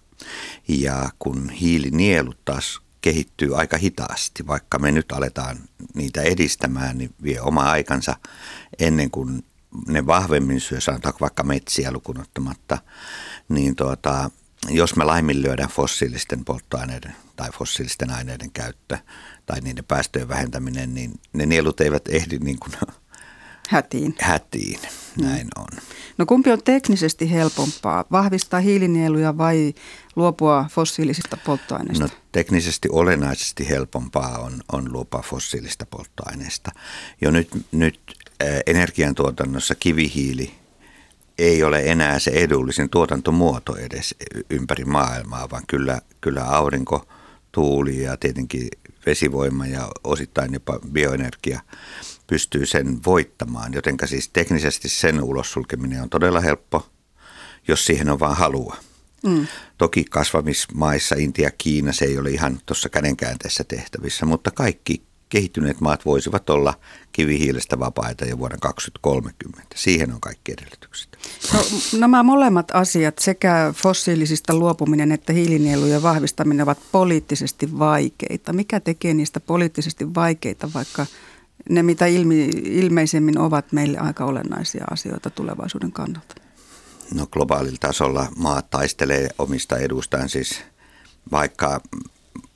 Ja 0.68 1.10
kun 1.18 1.50
hiilinielut 1.50 2.44
taas 2.44 2.80
kehittyy 3.00 3.58
aika 3.58 3.76
hitaasti, 3.76 4.46
vaikka 4.46 4.78
me 4.78 4.92
nyt 4.92 5.12
aletaan 5.12 5.58
niitä 5.94 6.22
edistämään, 6.22 6.98
niin 6.98 7.14
vie 7.22 7.40
oma 7.40 7.62
aikansa 7.62 8.16
ennen 8.78 9.10
kuin 9.10 9.44
ne 9.86 10.06
vahvemmin 10.06 10.60
syö, 10.60 10.80
sanotaanko 10.80 11.18
vaikka 11.20 11.42
metsiä 11.42 11.92
lukunottamatta, 11.92 12.78
niin 13.48 13.76
tuota, 13.76 14.30
jos 14.70 14.96
me 14.96 15.04
laiminlyödään 15.04 15.68
fossiilisten 15.68 16.44
polttoaineiden 16.44 17.16
tai 17.36 17.50
fossiilisten 17.58 18.10
aineiden 18.10 18.50
käyttö 18.50 18.98
tai 19.46 19.60
niiden 19.60 19.84
päästöjen 19.84 20.28
vähentäminen, 20.28 20.94
niin 20.94 21.20
ne 21.32 21.46
nielut 21.46 21.80
eivät 21.80 22.08
ehdi 22.08 22.38
niin 22.38 22.58
kuin 22.58 22.72
hätiin. 23.68 24.14
hätiin. 24.20 24.78
Näin 25.20 25.48
on. 25.56 25.78
No 26.18 26.26
kumpi 26.26 26.50
on 26.50 26.62
teknisesti 26.62 27.32
helpompaa, 27.32 28.04
vahvistaa 28.12 28.60
hiilinieluja 28.60 29.38
vai 29.38 29.74
luopua 30.16 30.66
fossiilisista 30.70 31.36
polttoaineista? 31.36 32.04
No 32.04 32.10
teknisesti 32.32 32.88
olennaisesti 32.92 33.68
helpompaa 33.68 34.38
on, 34.38 34.60
on 34.72 34.92
luopua 34.92 35.22
fossiilista 35.22 35.86
polttoaineista. 35.86 36.70
Jo 37.20 37.30
nyt, 37.30 37.48
nyt 37.72 38.00
energiantuotannossa 38.66 39.74
kivihiili 39.74 40.54
ei 41.38 41.62
ole 41.62 41.82
enää 41.84 42.18
se 42.18 42.30
edullisin 42.30 42.90
tuotantomuoto 42.90 43.76
edes 43.76 44.14
ympäri 44.50 44.84
maailmaa, 44.84 45.50
vaan 45.50 45.62
kyllä, 45.66 46.00
kyllä 46.20 46.44
aurinko, 46.44 47.08
tuuli 47.52 48.02
ja 48.02 48.16
tietenkin 48.16 48.68
vesivoima 49.06 49.66
ja 49.66 49.88
osittain 50.04 50.52
jopa 50.52 50.78
bioenergia 50.92 51.60
pystyy 52.26 52.66
sen 52.66 53.00
voittamaan. 53.06 53.74
Jotenka 53.74 54.06
siis 54.06 54.28
teknisesti 54.28 54.88
sen 54.88 55.22
ulossulkeminen 55.22 56.02
on 56.02 56.10
todella 56.10 56.40
helppo, 56.40 56.86
jos 57.68 57.86
siihen 57.86 58.08
on 58.08 58.20
vaan 58.20 58.36
halua. 58.36 58.76
Mm. 59.22 59.46
Toki 59.78 60.04
kasvamismaissa, 60.04 61.14
Intia, 61.18 61.50
Kiina, 61.50 61.92
se 61.92 62.04
ei 62.04 62.18
ole 62.18 62.30
ihan 62.30 62.60
tuossa 62.66 62.88
kädenkäänteessä 62.88 63.64
tehtävissä, 63.64 64.26
mutta 64.26 64.50
kaikki 64.50 65.02
kehittyneet 65.28 65.80
maat 65.80 66.04
voisivat 66.04 66.50
olla 66.50 66.74
kivihiilestä 67.12 67.78
vapaita 67.78 68.24
jo 68.24 68.38
vuoden 68.38 68.60
2030. 68.60 69.62
Siihen 69.74 70.12
on 70.12 70.20
kaikki 70.20 70.52
edellytykset. 70.52 71.15
No, 71.52 71.60
nämä 71.98 72.22
molemmat 72.22 72.70
asiat, 72.74 73.18
sekä 73.18 73.74
fossiilisista 73.76 74.54
luopuminen 74.54 75.12
että 75.12 75.32
hiilinielujen 75.32 76.02
vahvistaminen, 76.02 76.62
ovat 76.62 76.78
poliittisesti 76.92 77.78
vaikeita. 77.78 78.52
Mikä 78.52 78.80
tekee 78.80 79.14
niistä 79.14 79.40
poliittisesti 79.40 80.14
vaikeita, 80.14 80.68
vaikka 80.74 81.06
ne 81.70 81.82
mitä 81.82 82.06
ilmi, 82.06 82.50
ilmeisemmin 82.64 83.38
ovat 83.38 83.72
meille 83.72 83.98
aika 83.98 84.24
olennaisia 84.24 84.84
asioita 84.90 85.30
tulevaisuuden 85.30 85.92
kannalta? 85.92 86.34
No 87.14 87.26
globaalilla 87.26 87.78
tasolla 87.80 88.28
maat 88.36 88.70
taistelee 88.70 89.28
omista 89.38 89.76
edustaan 89.78 90.28
siis 90.28 90.60
vaikka 91.32 91.80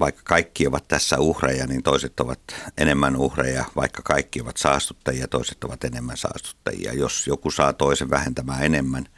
vaikka 0.00 0.22
kaikki 0.24 0.66
ovat 0.66 0.88
tässä 0.88 1.18
uhreja, 1.18 1.66
niin 1.66 1.82
toiset 1.82 2.20
ovat 2.20 2.40
enemmän 2.78 3.16
uhreja. 3.16 3.64
Vaikka 3.76 4.02
kaikki 4.02 4.40
ovat 4.40 4.56
saastuttajia, 4.56 5.28
toiset 5.28 5.64
ovat 5.64 5.84
enemmän 5.84 6.16
saastuttajia. 6.16 6.92
Jos 6.92 7.26
joku 7.26 7.50
saa 7.50 7.72
toisen 7.72 8.10
vähentämään 8.10 8.64
enemmän, 8.64 9.08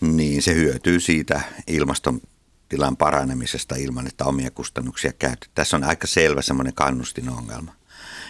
niin 0.00 0.42
se 0.42 0.54
hyötyy 0.54 1.00
siitä 1.00 1.40
ilmaston 1.66 2.20
tilan 2.68 2.96
paranemisesta 2.96 3.76
ilman, 3.76 4.06
että 4.06 4.24
omia 4.24 4.50
kustannuksia 4.50 5.12
käytetään. 5.12 5.52
Tässä 5.54 5.76
on 5.76 5.84
aika 5.84 6.06
selvä 6.06 6.42
semmoinen 6.42 6.74
kannustin 6.74 7.28
ongelma. 7.28 7.72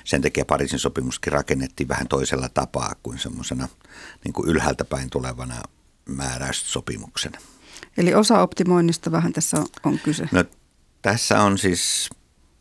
Sen 0.04 0.22
takia 0.22 0.44
Pariisin 0.44 0.78
sopimuskin 0.78 1.32
rakennettiin 1.32 1.88
vähän 1.88 2.08
toisella 2.08 2.48
tapaa 2.48 2.94
kuin 3.02 3.18
semmoisena 3.18 3.68
niin 4.24 4.32
kuin 4.32 4.48
ylhäältä 4.48 4.84
päin 4.84 5.10
tulevana 5.10 5.62
määräyssopimuksena. 6.08 7.38
Eli 7.96 8.14
osa 8.14 8.40
optimoinnista 8.40 9.12
vähän 9.12 9.32
tässä 9.32 9.64
on 9.84 9.98
kyse. 9.98 10.28
No, 10.32 10.44
tässä 11.02 11.42
on 11.42 11.58
siis, 11.58 12.10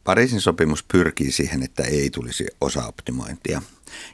Pariisin 0.03 0.41
sopimus 0.41 0.83
pyrkii 0.83 1.31
siihen, 1.31 1.63
että 1.63 1.83
ei 1.83 2.09
tulisi 2.09 2.45
osaoptimointia. 2.61 3.61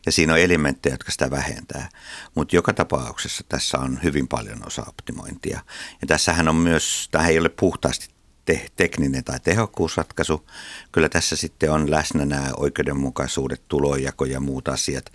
Ja 0.05 0.11
siinä 0.11 0.33
on 0.33 0.39
elementtejä, 0.39 0.93
jotka 0.93 1.11
sitä 1.11 1.31
vähentää. 1.31 1.89
Mutta 2.35 2.55
joka 2.55 2.73
tapauksessa 2.73 3.43
tässä 3.49 3.77
on 3.77 3.99
hyvin 4.03 4.27
paljon 4.27 4.67
osaoptimointia. 4.67 5.61
Ja 6.01 6.07
tässähän 6.07 6.47
on 6.47 6.55
myös, 6.55 7.07
tämä 7.11 7.27
ei 7.27 7.39
ole 7.39 7.49
puhtaasti 7.49 8.07
te- 8.45 8.69
tekninen 8.75 9.23
tai 9.23 9.39
tehokkuusratkaisu. 9.39 10.47
Kyllä 10.91 11.09
tässä 11.09 11.35
sitten 11.35 11.71
on 11.71 11.91
läsnä 11.91 12.25
nämä 12.25 12.49
oikeudenmukaisuudet, 12.57 13.67
tulojako 13.67 14.25
ja 14.25 14.39
muut 14.39 14.67
asiat. 14.67 15.05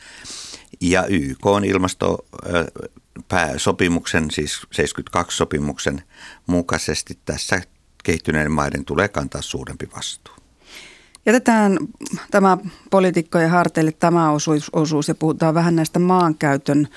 Ja 0.81 1.07
YK 1.07 1.47
on 1.47 1.65
ilmastosopimuksen, 1.65 4.31
siis 4.31 4.63
72-sopimuksen 4.63 6.03
mukaisesti 6.47 7.19
tässä 7.25 7.63
kehittyneiden 8.07 8.53
maiden 8.53 8.85
tulee 8.85 9.09
kantaa 9.09 9.43
suurempi 9.43 9.89
vastuu. 9.97 10.35
Jätetään 11.27 11.79
tämä 12.31 12.59
poliitikkojen 12.91 13.51
harteille 13.51 13.93
tämä 13.93 14.31
osuus, 14.31 14.71
osuus 14.73 15.09
ja 15.09 15.15
puhutaan 15.15 15.55
vähän 15.55 15.77
näistä 15.77 15.99
maankäytön 15.99 16.89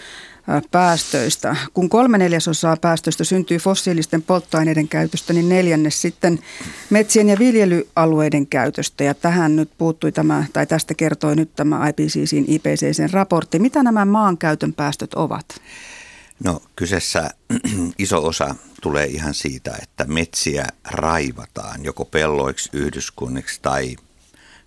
päästöistä. 0.72 1.56
Kun 1.74 1.90
kolme 1.90 2.18
neljäsosaa 2.18 2.78
päästöistä 2.78 3.24
syntyy 3.24 3.58
fossiilisten 3.58 4.22
polttoaineiden 4.22 4.88
käytöstä, 4.88 5.34
niin 5.34 5.50
neljännes 5.50 6.02
sitten 6.02 6.40
metsien 6.90 7.30
ja 7.30 7.40
viljelyalueiden 7.40 8.48
käytöstä. 8.48 9.04
Ja 9.04 9.14
tähän 9.14 9.56
nyt 9.56 9.70
puuttui 9.78 10.12
tämä, 10.12 10.44
tai 10.54 10.68
tästä 10.68 10.94
kertoi 10.94 11.36
nyt 11.36 11.56
tämä 11.56 11.90
IPCCin 11.90 12.46
IPCCn 12.48 13.10
raportti. 13.12 13.60
Mitä 13.60 13.84
nämä 13.84 14.06
maankäytön 14.06 14.74
päästöt 14.74 15.14
ovat? 15.14 15.46
No 16.44 16.62
kyseessä 16.76 17.30
iso 17.98 18.28
osa 18.28 18.56
tulee 18.82 19.06
ihan 19.06 19.34
siitä, 19.34 19.78
että 19.82 20.06
metsiä 20.06 20.68
raivataan 20.88 21.84
joko 21.84 22.06
pelloiksi, 22.06 22.70
yhdyskunniksi 22.74 23.60
tai, 23.62 23.96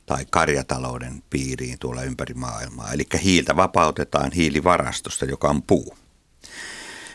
tai 0.06 0.26
karjatalouden 0.30 1.22
piiriin 1.30 1.78
tuolla 1.78 2.02
ympäri 2.02 2.34
maailmaa. 2.34 2.92
Eli 2.92 3.06
hiiltä 3.24 3.56
vapautetaan 3.56 4.32
hiilivarastosta, 4.32 5.24
joka 5.24 5.48
on 5.48 5.62
puu. 5.62 5.96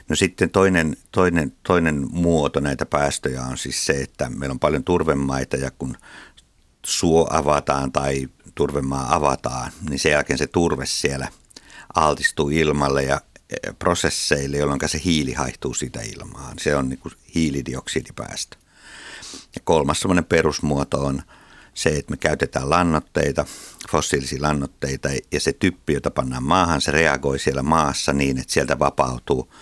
No 0.09 0.15
sitten 0.15 0.49
toinen, 0.49 0.97
toinen, 1.11 1.53
toinen 1.63 2.07
muoto 2.11 2.59
näitä 2.59 2.85
päästöjä 2.85 3.41
on 3.41 3.57
siis 3.57 3.85
se, 3.85 3.93
että 3.93 4.29
meillä 4.29 4.53
on 4.53 4.59
paljon 4.59 4.83
turvemaita 4.83 5.57
ja 5.57 5.71
kun 5.71 5.97
suo 6.85 7.27
avataan 7.29 7.91
tai 7.91 8.27
turvemaa 8.55 9.15
avataan, 9.15 9.71
niin 9.89 9.99
sen 9.99 10.11
jälkeen 10.11 10.37
se 10.37 10.47
turve 10.47 10.85
siellä 10.85 11.27
altistuu 11.95 12.49
ilmalle 12.49 13.03
ja 13.03 13.21
prosesseille, 13.79 14.57
jolloin 14.57 14.79
se 14.85 15.01
hiili 15.05 15.33
haihtuu 15.33 15.73
sitä 15.73 16.01
ilmaan. 16.01 16.59
Se 16.59 16.75
on 16.75 16.89
niin 16.89 16.99
kuin 16.99 17.13
hiilidioksidipäästö. 17.35 18.57
Ja 19.55 19.61
kolmas 19.63 19.99
semmoinen 19.99 20.25
perusmuoto 20.25 21.05
on 21.05 21.21
se, 21.73 21.89
että 21.89 22.11
me 22.11 22.17
käytetään 22.17 22.69
lannoitteita, 22.69 23.45
fossiilisia 23.91 24.41
lannoitteita 24.41 25.09
ja 25.31 25.39
se 25.39 25.53
typpi, 25.53 25.93
jota 25.93 26.11
pannaan 26.11 26.43
maahan, 26.43 26.81
se 26.81 26.91
reagoi 26.91 27.39
siellä 27.39 27.63
maassa 27.63 28.13
niin, 28.13 28.37
että 28.37 28.53
sieltä 28.53 28.79
vapautuu 28.79 29.53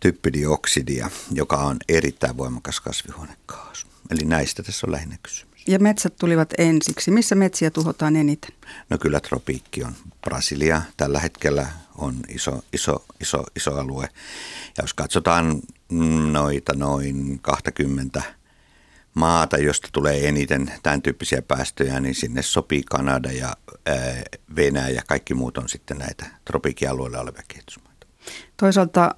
typpidioksidia, 0.00 1.10
joka 1.32 1.56
on 1.56 1.76
erittäin 1.88 2.36
voimakas 2.36 2.80
kasvihuonekaasu. 2.80 3.86
Eli 4.10 4.24
näistä 4.24 4.62
tässä 4.62 4.86
on 4.86 4.92
lähinnä 4.92 5.18
kysymys. 5.22 5.45
Ja 5.66 5.78
metsät 5.78 6.16
tulivat 6.16 6.54
ensiksi. 6.58 7.10
Missä 7.10 7.34
metsiä 7.34 7.70
tuhotaan 7.70 8.16
eniten? 8.16 8.50
No 8.90 8.98
kyllä 8.98 9.20
tropiikki 9.20 9.84
on. 9.84 9.92
Brasilia 10.20 10.82
tällä 10.96 11.20
hetkellä 11.20 11.66
on 11.98 12.14
iso, 12.28 12.64
iso, 12.72 13.04
iso, 13.20 13.44
iso 13.56 13.74
alue. 13.78 14.08
Ja 14.76 14.84
jos 14.84 14.94
katsotaan 14.94 15.60
noita 16.32 16.72
noin 16.76 17.38
20 17.42 18.22
maata, 19.14 19.58
josta 19.58 19.88
tulee 19.92 20.28
eniten 20.28 20.72
tämän 20.82 21.02
tyyppisiä 21.02 21.42
päästöjä, 21.42 22.00
niin 22.00 22.14
sinne 22.14 22.42
sopii 22.42 22.82
Kanada 22.82 23.32
ja 23.32 23.56
ää, 23.86 24.22
Venäjä 24.56 24.88
ja 24.88 25.02
kaikki 25.06 25.34
muut 25.34 25.58
on 25.58 25.68
sitten 25.68 25.98
näitä 25.98 26.26
tropiikkialueilla 26.44 27.20
olevia 27.20 27.42
kehitysmaita. 27.48 28.06
Toisaalta 28.56 29.14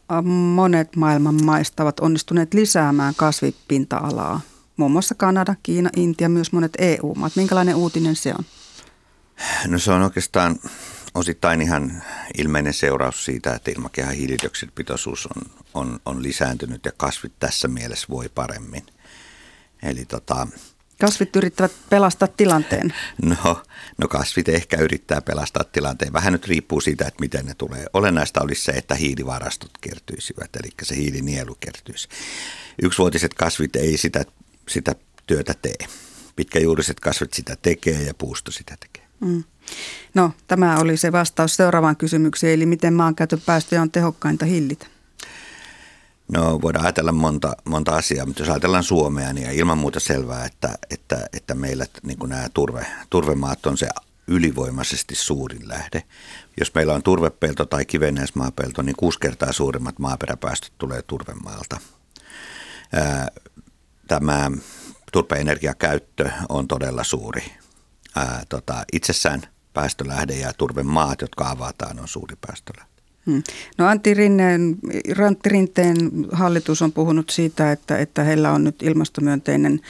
monet 0.54 0.96
maailman 0.96 1.44
maista 1.44 1.82
ovat 1.82 2.00
onnistuneet 2.00 2.54
lisäämään 2.54 3.14
kasvipinta-alaa. 3.16 4.40
Muun 4.78 4.92
muassa 4.92 5.14
Kanada, 5.14 5.54
Kiina, 5.62 5.90
Intia, 5.96 6.28
myös 6.28 6.52
monet 6.52 6.72
EU-maat. 6.78 7.36
Minkälainen 7.36 7.74
uutinen 7.74 8.16
se 8.16 8.34
on? 8.38 8.44
No 9.66 9.78
se 9.78 9.92
on 9.92 10.02
oikeastaan 10.02 10.56
osittain 11.14 11.62
ihan 11.62 12.02
ilmeinen 12.38 12.74
seuraus 12.74 13.24
siitä, 13.24 13.54
että 13.54 13.70
ilmakehän 13.70 14.14
hiilidioksidipitoisuus 14.14 15.28
on, 15.36 15.42
on, 15.74 16.00
on 16.06 16.22
lisääntynyt 16.22 16.84
ja 16.84 16.92
kasvit 16.96 17.32
tässä 17.40 17.68
mielessä 17.68 18.06
voi 18.10 18.28
paremmin. 18.28 18.86
Eli 19.82 20.04
tota, 20.04 20.46
Kasvit 21.00 21.36
yrittävät 21.36 21.72
pelastaa 21.90 22.28
tilanteen. 22.28 22.94
No, 23.22 23.62
no 23.98 24.08
kasvit 24.08 24.48
ehkä 24.48 24.76
yrittää 24.76 25.20
pelastaa 25.20 25.64
tilanteen. 25.64 26.12
Vähän 26.12 26.32
nyt 26.32 26.46
riippuu 26.46 26.80
siitä, 26.80 27.06
että 27.06 27.20
miten 27.20 27.46
ne 27.46 27.54
tulee. 27.54 27.86
Olennaista 27.92 28.42
olisi 28.42 28.62
se, 28.62 28.72
että 28.72 28.94
hiilivarastot 28.94 29.70
kertyisivät, 29.80 30.56
eli 30.56 30.70
se 30.82 30.96
hiilinielu 30.96 31.56
kertyisi. 31.60 32.08
Yksivuotiset 32.82 33.34
kasvit 33.34 33.76
ei 33.76 33.96
sitä, 33.96 34.24
sitä 34.68 34.94
työtä 35.26 35.54
tee. 35.62 35.88
Pitkäjuuriset 36.36 37.00
kasvit 37.00 37.32
sitä 37.32 37.56
tekee 37.62 38.02
ja 38.02 38.14
puusto 38.14 38.50
sitä 38.50 38.76
tekee. 38.80 39.08
Mm. 39.20 39.44
No, 40.14 40.32
tämä 40.46 40.78
oli 40.78 40.96
se 40.96 41.12
vastaus 41.12 41.56
seuraavaan 41.56 41.96
kysymykseen, 41.96 42.54
eli 42.54 42.66
miten 42.66 42.94
maankäytön 42.94 43.40
päästöjä 43.46 43.82
on 43.82 43.90
tehokkainta 43.90 44.46
hillitä? 44.46 44.86
No 46.32 46.60
voidaan 46.62 46.84
ajatella 46.84 47.12
monta, 47.12 47.56
monta 47.64 47.96
asiaa, 47.96 48.26
mutta 48.26 48.42
jos 48.42 48.50
ajatellaan 48.50 48.84
Suomea, 48.84 49.32
niin 49.32 49.50
ilman 49.50 49.78
muuta 49.78 50.00
selvää, 50.00 50.44
että, 50.44 50.78
että, 50.90 51.26
että 51.32 51.54
meillä 51.54 51.86
niin 52.02 52.18
nämä 52.26 52.48
turve, 52.54 52.86
turvemaat 53.10 53.66
on 53.66 53.78
se 53.78 53.88
ylivoimaisesti 54.26 55.14
suurin 55.14 55.68
lähde. 55.68 56.02
Jos 56.60 56.74
meillä 56.74 56.94
on 56.94 57.02
turvepelto 57.02 57.66
tai 57.66 57.84
kivennäismaapelto, 57.84 58.82
niin 58.82 58.96
kuusi 58.96 59.20
kertaa 59.20 59.52
suurimmat 59.52 59.98
maaperäpäästöt 59.98 60.72
tulee 60.78 61.02
turvemaalta. 61.02 61.80
Tämä 64.08 64.50
turpeenergiakäyttö 65.12 66.30
on 66.48 66.68
todella 66.68 67.04
suuri. 67.04 67.42
Ää, 68.16 68.42
tota, 68.48 68.84
itsessään 68.92 69.42
päästölähde 69.74 70.34
ja 70.34 70.52
turvemaat, 70.52 71.20
jotka 71.20 71.50
avataan, 71.50 72.00
on 72.00 72.08
suuri 72.08 72.36
päästölähde. 72.46 72.88
Hmm. 73.26 73.42
No 73.78 73.86
Antti, 73.86 74.14
Rinneen, 74.14 74.76
Antti 75.26 75.48
Rinteen 75.48 75.96
hallitus 76.32 76.82
on 76.82 76.92
puhunut 76.92 77.30
siitä, 77.30 77.72
että, 77.72 77.98
että 77.98 78.24
heillä 78.24 78.52
on 78.52 78.64
nyt 78.64 78.82
ilmastomyönteinen 78.82 79.80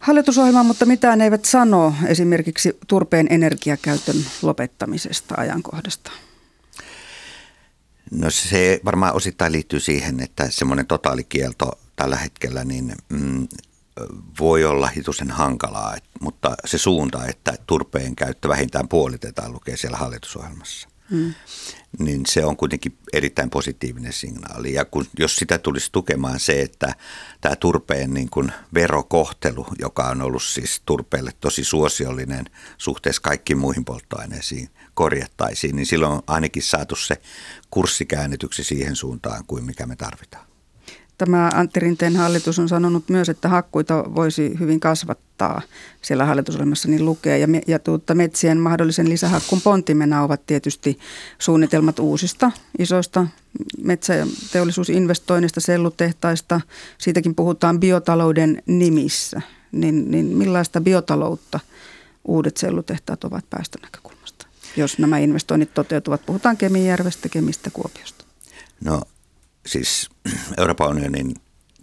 hallitusohjelma, 0.00 0.62
mutta 0.62 0.86
mitään 0.86 1.20
eivät 1.20 1.44
sano 1.44 1.94
esimerkiksi 2.06 2.78
turpeen 2.86 3.26
energiakäytön 3.30 4.16
lopettamisesta 4.42 5.34
ajankohdasta. 5.38 6.10
No 8.10 8.30
se 8.30 8.80
varmaan 8.84 9.14
osittain 9.14 9.52
liittyy 9.52 9.80
siihen, 9.80 10.20
että 10.20 10.50
semmoinen 10.50 10.86
totaalikielto 10.86 11.78
tällä 11.98 12.16
hetkellä 12.16 12.64
niin 12.64 12.94
mm, 13.08 13.48
voi 14.40 14.64
olla 14.64 14.86
hitusen 14.86 15.30
hankalaa, 15.30 15.96
mutta 16.20 16.54
se 16.64 16.78
suunta, 16.78 17.26
että 17.26 17.54
turpeen 17.66 18.16
käyttö 18.16 18.48
vähintään 18.48 18.88
puolitetaan, 18.88 19.52
lukee 19.52 19.76
siellä 19.76 19.96
hallitusohjelmassa. 19.96 20.88
Mm. 21.10 21.34
Niin 21.98 22.26
se 22.26 22.44
on 22.44 22.56
kuitenkin 22.56 22.98
erittäin 23.12 23.50
positiivinen 23.50 24.12
signaali. 24.12 24.72
Ja 24.72 24.84
kun, 24.84 25.06
jos 25.18 25.36
sitä 25.36 25.58
tulisi 25.58 25.92
tukemaan 25.92 26.40
se, 26.40 26.62
että 26.62 26.94
tämä 27.40 27.56
turpeen 27.56 28.14
niin 28.14 28.30
kuin 28.30 28.52
verokohtelu, 28.74 29.66
joka 29.78 30.02
on 30.08 30.22
ollut 30.22 30.42
siis 30.42 30.82
turpeelle 30.86 31.32
tosi 31.40 31.64
suosiollinen 31.64 32.44
suhteessa 32.78 33.22
kaikkiin 33.22 33.58
muihin 33.58 33.84
polttoaineisiin, 33.84 34.70
korjattaisiin, 34.94 35.76
niin 35.76 35.86
silloin 35.86 36.12
on 36.12 36.22
ainakin 36.26 36.62
saatu 36.62 36.96
se 36.96 37.16
kurssikäännetyksi 37.70 38.64
siihen 38.64 38.96
suuntaan 38.96 39.44
kuin 39.46 39.64
mikä 39.64 39.86
me 39.86 39.96
tarvitaan. 39.96 40.47
Tämä 41.18 41.50
Antti 41.54 41.80
Rinteen 41.80 42.16
hallitus 42.16 42.58
on 42.58 42.68
sanonut 42.68 43.08
myös, 43.08 43.28
että 43.28 43.48
hakkuita 43.48 44.04
voisi 44.14 44.52
hyvin 44.58 44.80
kasvattaa. 44.80 45.62
Siellä 46.02 46.24
hallitusohjelmassa 46.24 46.88
niin 46.88 47.04
lukee. 47.04 47.38
Ja, 47.38 47.46
ja 47.66 47.78
tuutta 47.78 48.14
metsien 48.14 48.58
mahdollisen 48.58 49.08
lisähakkun 49.08 49.60
pontimena 49.60 50.22
ovat 50.22 50.46
tietysti 50.46 50.98
suunnitelmat 51.38 51.98
uusista 51.98 52.52
isoista 52.78 53.26
metsä- 53.82 54.14
ja 54.14 54.26
teollisuusinvestoinnista, 54.52 55.60
sellutehtaista. 55.60 56.60
Siitäkin 56.98 57.34
puhutaan 57.34 57.80
biotalouden 57.80 58.62
nimissä. 58.66 59.42
Niin, 59.72 60.10
niin 60.10 60.26
millaista 60.26 60.80
biotaloutta 60.80 61.60
uudet 62.24 62.56
sellutehtaat 62.56 63.24
ovat 63.24 63.44
päästönäkökulmasta? 63.50 64.46
Jos 64.76 64.98
nämä 64.98 65.18
investoinnit 65.18 65.74
toteutuvat, 65.74 66.26
puhutaan 66.26 66.56
Kemijärvestä, 66.56 67.28
Kemistä, 67.28 67.70
Kuopiosta. 67.70 68.24
No 68.84 69.02
siis 69.68 70.10
Euroopan 70.58 70.88
unionin 70.88 71.34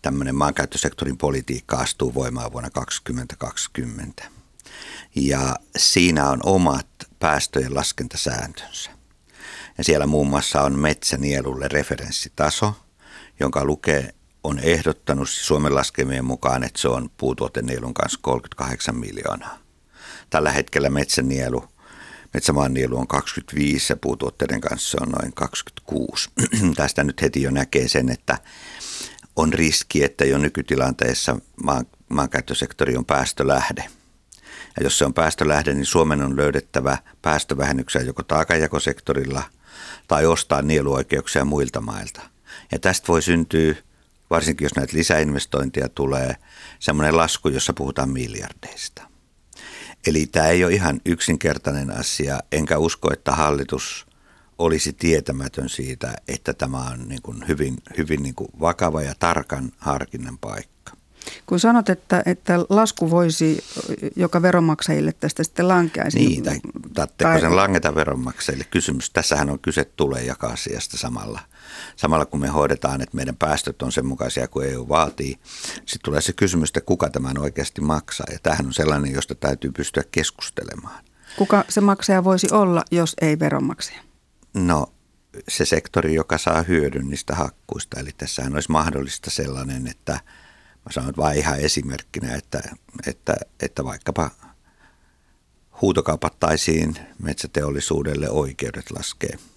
tämmöinen 0.02 0.36
maankäyttösektorin 0.36 1.18
politiikka 1.18 1.78
astuu 1.78 2.14
voimaan 2.14 2.52
vuonna 2.52 2.70
2020. 2.70 4.24
Ja 5.16 5.56
siinä 5.78 6.30
on 6.30 6.40
omat 6.44 6.88
päästöjen 7.20 7.76
laskentasääntönsä. 7.76 8.92
Ja 9.78 9.84
siellä 9.84 10.08
muun 10.08 10.28
muassa 10.28 10.62
on 10.62 10.80
metsänielulle 10.80 11.68
referenssitaso, 11.68 12.74
jonka 13.40 13.66
lukee 13.66 14.16
on 14.44 14.60
ehdottanut 14.60 15.30
Suomen 15.30 15.76
laskemien 15.76 16.26
mukaan, 16.26 16.64
että 16.64 16.82
se 16.82 16.88
on 16.88 17.10
puutuotenielun 17.18 17.94
kanssa 17.94 18.20
38 18.22 18.96
miljoonaa. 18.96 19.58
Tällä 20.30 20.52
hetkellä 20.52 20.90
metsänielu 20.90 21.64
metsämaan 22.36 22.74
nielu 22.74 22.98
on 22.98 23.08
25 23.08 23.94
ja 23.94 23.98
puutuotteiden 23.98 24.62
kanssa 24.62 24.98
on 25.02 25.10
noin 25.10 25.34
26. 25.34 26.30
Tästä 26.76 27.04
nyt 27.04 27.22
heti 27.22 27.42
jo 27.42 27.52
näkee 27.52 27.88
sen, 27.88 28.10
että 28.10 28.38
on 29.36 29.54
riski, 29.54 30.04
että 30.04 30.26
jo 30.26 30.38
nykytilanteessa 30.38 31.40
maan, 31.64 31.86
maankäyttösektori 32.10 32.98
on 32.98 33.06
päästölähde. 33.06 33.86
Ja 34.78 34.84
jos 34.84 34.98
se 34.98 35.06
on 35.06 35.14
päästölähde, 35.14 35.74
niin 35.74 35.86
Suomen 35.86 36.22
on 36.22 36.38
löydettävä 36.38 36.98
päästövähennyksiä 37.22 38.02
joko 38.02 38.24
taakanjakosektorilla 38.24 39.44
tai 40.08 40.26
ostaa 40.26 40.62
nieluoikeuksia 40.62 41.46
muilta 41.46 41.82
mailta. 41.82 42.22
Ja 42.72 42.80
tästä 42.80 43.08
voi 43.08 43.22
syntyä, 43.22 43.76
varsinkin 44.30 44.66
jos 44.66 44.76
näitä 44.76 44.98
lisäinvestointeja 44.98 45.90
tulee, 45.90 46.36
semmoinen 46.80 47.18
lasku, 47.18 47.50
jossa 47.50 47.74
puhutaan 47.74 48.10
miljardeista. 48.10 49.15
Eli 50.08 50.26
tämä 50.26 50.48
ei 50.48 50.64
ole 50.64 50.74
ihan 50.74 51.02
yksinkertainen 51.06 51.92
asia, 51.92 52.40
enkä 52.52 52.78
usko, 52.78 53.14
että 53.14 53.32
hallitus 53.32 54.06
olisi 54.58 54.94
tietämätön 54.94 55.70
siitä, 55.70 56.14
että 56.28 56.54
tämä 56.54 56.78
on 56.78 57.08
niin 57.10 57.22
kuin 57.22 57.48
hyvin, 57.48 57.78
hyvin 57.98 58.24
niin 58.24 58.36
kuin 58.36 58.50
vakava 58.60 59.02
ja 59.02 59.14
tarkan 59.20 59.72
harkinnan 59.78 60.38
paikka. 60.38 60.75
Kun 61.46 61.60
sanot, 61.60 61.90
että, 61.90 62.24
että 62.26 62.60
lasku 62.70 63.10
voisi 63.10 63.64
joka 64.16 64.42
veronmaksajille 64.42 65.14
tästä 65.20 65.44
sitten 65.44 65.68
lankeaisi. 65.68 66.20
Niin, 66.20 66.44
tai 66.44 67.08
tai... 67.18 67.42
sen 67.42 67.56
langeta 67.56 67.96
veronmaksajille 67.96 68.66
kysymys. 68.72 69.10
Tässähän 69.10 69.50
on 69.50 69.60
kyse 69.60 69.86
tulee 69.86 70.24
jakaa 70.24 70.52
asiasta 70.52 70.98
samalla– 70.98 71.40
samalla 71.96 72.26
kun 72.26 72.40
me 72.40 72.48
hoidetaan, 72.48 73.02
että 73.02 73.16
meidän 73.16 73.36
päästöt 73.36 73.82
on 73.82 73.92
sen 73.92 74.06
mukaisia 74.06 74.48
kuin 74.48 74.70
EU 74.70 74.90
vaatii, 74.90 75.40
sitten 75.76 76.00
tulee 76.04 76.22
se 76.22 76.34
kysymys, 76.34 76.70
että 76.70 76.82
kuka 76.82 77.10
tämän 77.10 77.38
oikeasti 77.38 77.82
maksaa. 77.82 78.28
Ja 78.32 78.40
tämähän 78.44 78.66
on 78.66 78.74
sellainen, 78.74 79.12
josta 79.14 79.36
täytyy 79.36 79.72
pystyä 79.72 80.04
keskustelemaan. 80.12 81.04
Kuka 81.38 81.66
se 81.70 81.82
maksaja 81.82 82.24
voisi 82.24 82.48
olla, 82.52 82.84
jos 82.92 83.14
ei 83.22 83.40
veronmaksaja? 83.40 84.00
No 84.54 84.88
se 85.48 85.66
sektori, 85.66 86.14
joka 86.14 86.38
saa 86.38 86.62
hyödyn 86.62 87.10
niistä 87.10 87.36
hakkuista. 87.36 88.00
Eli 88.00 88.10
tässähän 88.18 88.54
olisi 88.54 88.72
mahdollista 88.72 89.30
sellainen, 89.30 89.88
että 89.88 90.20
mä 90.86 90.92
sanon 90.92 91.14
vain 91.18 91.38
ihan 91.38 91.60
esimerkkinä, 91.60 92.36
että, 92.36 92.62
että, 93.08 93.36
että 93.60 93.84
vaikkapa 93.84 94.32
huutokaupattaisiin 95.82 96.96
metsäteollisuudelle 97.20 98.30
oikeudet 98.30 98.92
laskea– 98.92 99.38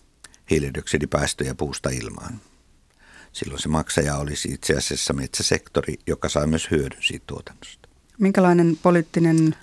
hiilidioksidipäästöjä 0.50 1.54
puusta 1.54 1.90
ilmaan. 1.90 2.40
Silloin 3.32 3.62
se 3.62 3.68
maksaja 3.68 4.16
olisi 4.16 4.48
itse 4.52 4.76
asiassa 4.76 5.12
metsäsektori, 5.12 5.94
joka 6.06 6.28
saa 6.28 6.46
myös 6.46 6.70
hyödyn 6.70 7.02
siitä 7.02 7.24
tuotannosta. 7.26 7.88
Minkälainen 8.18 8.78
poliittinen 8.82 9.56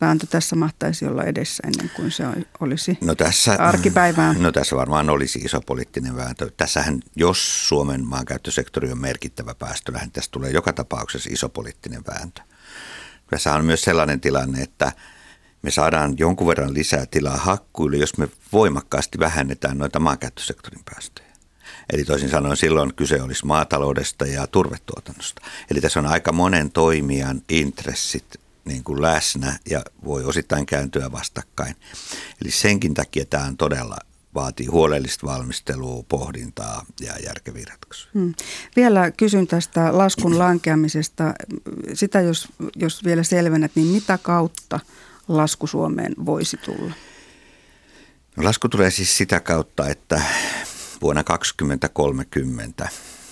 vääntö 0.00 0.26
tässä 0.26 0.56
mahtaisi 0.56 1.06
olla 1.06 1.24
edessä 1.24 1.62
ennen 1.66 1.90
kuin 1.96 2.10
se 2.10 2.24
olisi 2.60 2.98
no 3.00 3.14
tässä, 3.14 3.56
arkipäivää? 3.58 4.34
No 4.38 4.52
tässä 4.52 4.76
varmaan 4.76 5.10
olisi 5.10 5.38
iso 5.38 5.60
poliittinen 5.60 6.16
vääntö. 6.16 6.50
Tässähän, 6.56 7.00
jos 7.16 7.68
Suomen 7.68 8.04
maankäyttösektori 8.04 8.92
on 8.92 9.00
merkittävä 9.00 9.54
päästölähde, 9.54 10.10
tässä 10.12 10.30
tulee 10.30 10.50
joka 10.50 10.72
tapauksessa 10.72 11.30
iso 11.32 11.48
poliittinen 11.48 12.02
vääntö. 12.06 12.42
Tässä 13.30 13.54
on 13.54 13.64
myös 13.64 13.82
sellainen 13.82 14.20
tilanne, 14.20 14.62
että 14.62 14.92
me 15.62 15.70
saadaan 15.70 16.14
jonkun 16.18 16.46
verran 16.46 16.74
lisää 16.74 17.06
tilaa 17.06 17.36
hakkuille, 17.36 17.96
jos 17.96 18.18
me 18.18 18.28
voimakkaasti 18.52 19.18
vähennetään 19.18 19.78
noita 19.78 19.98
maankäyttösektorin 19.98 20.84
päästöjä. 20.84 21.30
Eli 21.92 22.04
toisin 22.04 22.30
sanoen 22.30 22.56
silloin 22.56 22.94
kyse 22.94 23.22
olisi 23.22 23.46
maataloudesta 23.46 24.26
ja 24.26 24.46
turvetuotannosta. 24.46 25.42
Eli 25.70 25.80
tässä 25.80 26.00
on 26.00 26.06
aika 26.06 26.32
monen 26.32 26.70
toimijan 26.70 27.42
intressit 27.48 28.40
niin 28.64 28.84
kuin 28.84 29.02
läsnä 29.02 29.58
ja 29.70 29.82
voi 30.04 30.24
osittain 30.24 30.66
kääntyä 30.66 31.12
vastakkain. 31.12 31.76
Eli 32.42 32.50
senkin 32.50 32.94
takia 32.94 33.24
tämä 33.24 33.44
on 33.44 33.56
todella 33.56 33.96
vaatii 34.34 34.66
huolellista 34.66 35.26
valmistelua, 35.26 36.04
pohdintaa 36.08 36.84
ja 37.00 37.12
järkeviä 37.26 37.64
ratkaisuja. 37.70 38.10
Hmm. 38.14 38.34
Vielä 38.76 39.10
kysyn 39.10 39.46
tästä 39.46 39.98
laskun 39.98 40.38
lankeamisesta. 40.38 41.34
Sitä 41.94 42.20
jos, 42.20 42.48
jos 42.76 43.04
vielä 43.04 43.22
selvennät, 43.22 43.72
niin 43.74 43.86
mitä 43.86 44.18
kautta 44.22 44.80
lasku 45.28 45.66
Suomeen 45.66 46.14
voisi 46.26 46.56
tulla? 46.56 46.92
No, 48.36 48.44
lasku 48.44 48.68
tulee 48.68 48.90
siis 48.90 49.16
sitä 49.16 49.40
kautta, 49.40 49.88
että 49.88 50.22
vuonna 51.02 51.24
2030 51.24 52.88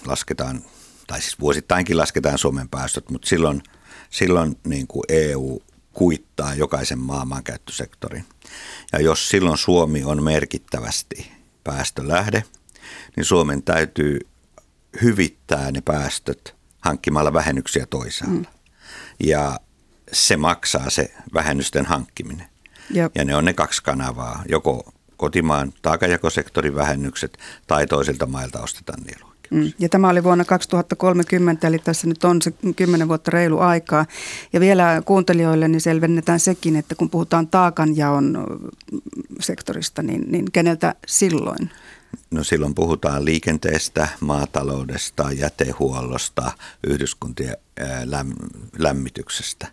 lasketaan, 0.06 0.62
tai 1.06 1.20
siis 1.20 1.40
vuosittainkin 1.40 1.96
lasketaan 1.96 2.38
Suomen 2.38 2.68
päästöt, 2.68 3.10
mutta 3.10 3.28
silloin, 3.28 3.62
silloin 4.10 4.58
niin 4.66 4.86
kuin 4.86 5.04
EU 5.08 5.62
kuittaa 5.92 6.54
jokaisen 6.54 6.98
maankäyttösektorin. 6.98 8.24
Ja 8.92 9.00
jos 9.00 9.28
silloin 9.28 9.58
Suomi 9.58 10.04
on 10.04 10.22
merkittävästi 10.22 11.32
päästölähde, 11.64 12.44
niin 13.16 13.24
Suomen 13.24 13.62
täytyy 13.62 14.20
hyvittää 15.02 15.70
ne 15.70 15.80
päästöt 15.80 16.54
hankkimalla 16.80 17.32
vähennyksiä 17.32 17.86
toisaalla. 17.86 18.38
Mm. 18.38 18.46
Ja 19.20 19.60
se 20.12 20.36
maksaa 20.36 20.90
se 20.90 21.14
vähennysten 21.34 21.86
hankkiminen. 21.86 22.46
Jep. 22.90 23.12
Ja 23.14 23.24
ne 23.24 23.36
on 23.36 23.44
ne 23.44 23.52
kaksi 23.52 23.82
kanavaa, 23.82 24.42
joko 24.48 24.92
kotimaan 25.16 25.72
taakajakosektorin 25.82 26.74
vähennykset 26.74 27.38
tai 27.66 27.86
toisilta 27.86 28.26
mailta 28.26 28.60
ostetaan 28.60 29.02
nielu. 29.02 29.27
Mm. 29.50 29.72
Ja 29.78 29.88
tämä 29.88 30.08
oli 30.08 30.24
vuonna 30.24 30.44
2030, 30.44 31.68
eli 31.68 31.78
tässä 31.78 32.06
nyt 32.06 32.24
on 32.24 32.42
se 32.42 32.52
10 32.76 33.08
vuotta 33.08 33.30
reilu 33.30 33.58
aikaa. 33.58 34.06
Ja 34.52 34.60
vielä 34.60 35.02
kuuntelijoille 35.04 35.68
niin 35.68 35.80
selvennetään 35.80 36.40
sekin, 36.40 36.76
että 36.76 36.94
kun 36.94 37.10
puhutaan 37.10 37.46
taakanjaon 37.46 38.46
sektorista, 39.40 40.02
niin, 40.02 40.24
niin 40.32 40.52
keneltä 40.52 40.94
silloin? 41.06 41.70
No 42.30 42.44
silloin 42.44 42.74
puhutaan 42.74 43.24
liikenteestä, 43.24 44.08
maataloudesta, 44.20 45.32
jätehuollosta, 45.32 46.52
yhdyskuntien 46.86 47.56
lämmityksestä. 48.78 49.66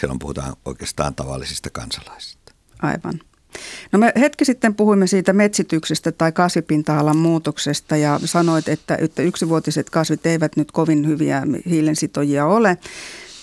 Silloin 0.00 0.18
puhutaan 0.18 0.56
oikeastaan 0.64 1.14
tavallisista 1.14 1.70
kansalaisista. 1.70 2.52
Aivan. 2.82 3.20
No 3.92 3.98
me 3.98 4.12
hetki 4.20 4.44
sitten 4.44 4.74
puhuimme 4.74 5.06
siitä 5.06 5.32
metsityksestä 5.32 6.12
tai 6.12 6.32
kasvipinta-alan 6.32 7.16
muutoksesta 7.16 7.96
ja 7.96 8.20
sanoit, 8.24 8.68
että, 8.68 8.98
että 9.00 9.22
yksivuotiset 9.22 9.90
kasvit 9.90 10.26
eivät 10.26 10.56
nyt 10.56 10.72
kovin 10.72 11.06
hyviä 11.06 11.42
hiilensitojia 11.66 12.46
ole. 12.46 12.78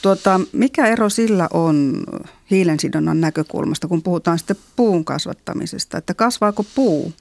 Tuota, 0.02 0.42
mikä 0.52 0.88
ero 0.88 1.10
sillä 1.10 1.48
on 1.54 2.04
hiilensidonnan 2.52 3.22
näkökulmasta, 3.22 3.88
kun 3.88 4.04
puhutaan 4.04 4.38
sitten 4.38 4.58
puun 4.76 5.06
kasvattamisesta, 5.06 5.98
että 5.98 6.14
kasvaako 6.14 6.66
puu 6.76 7.14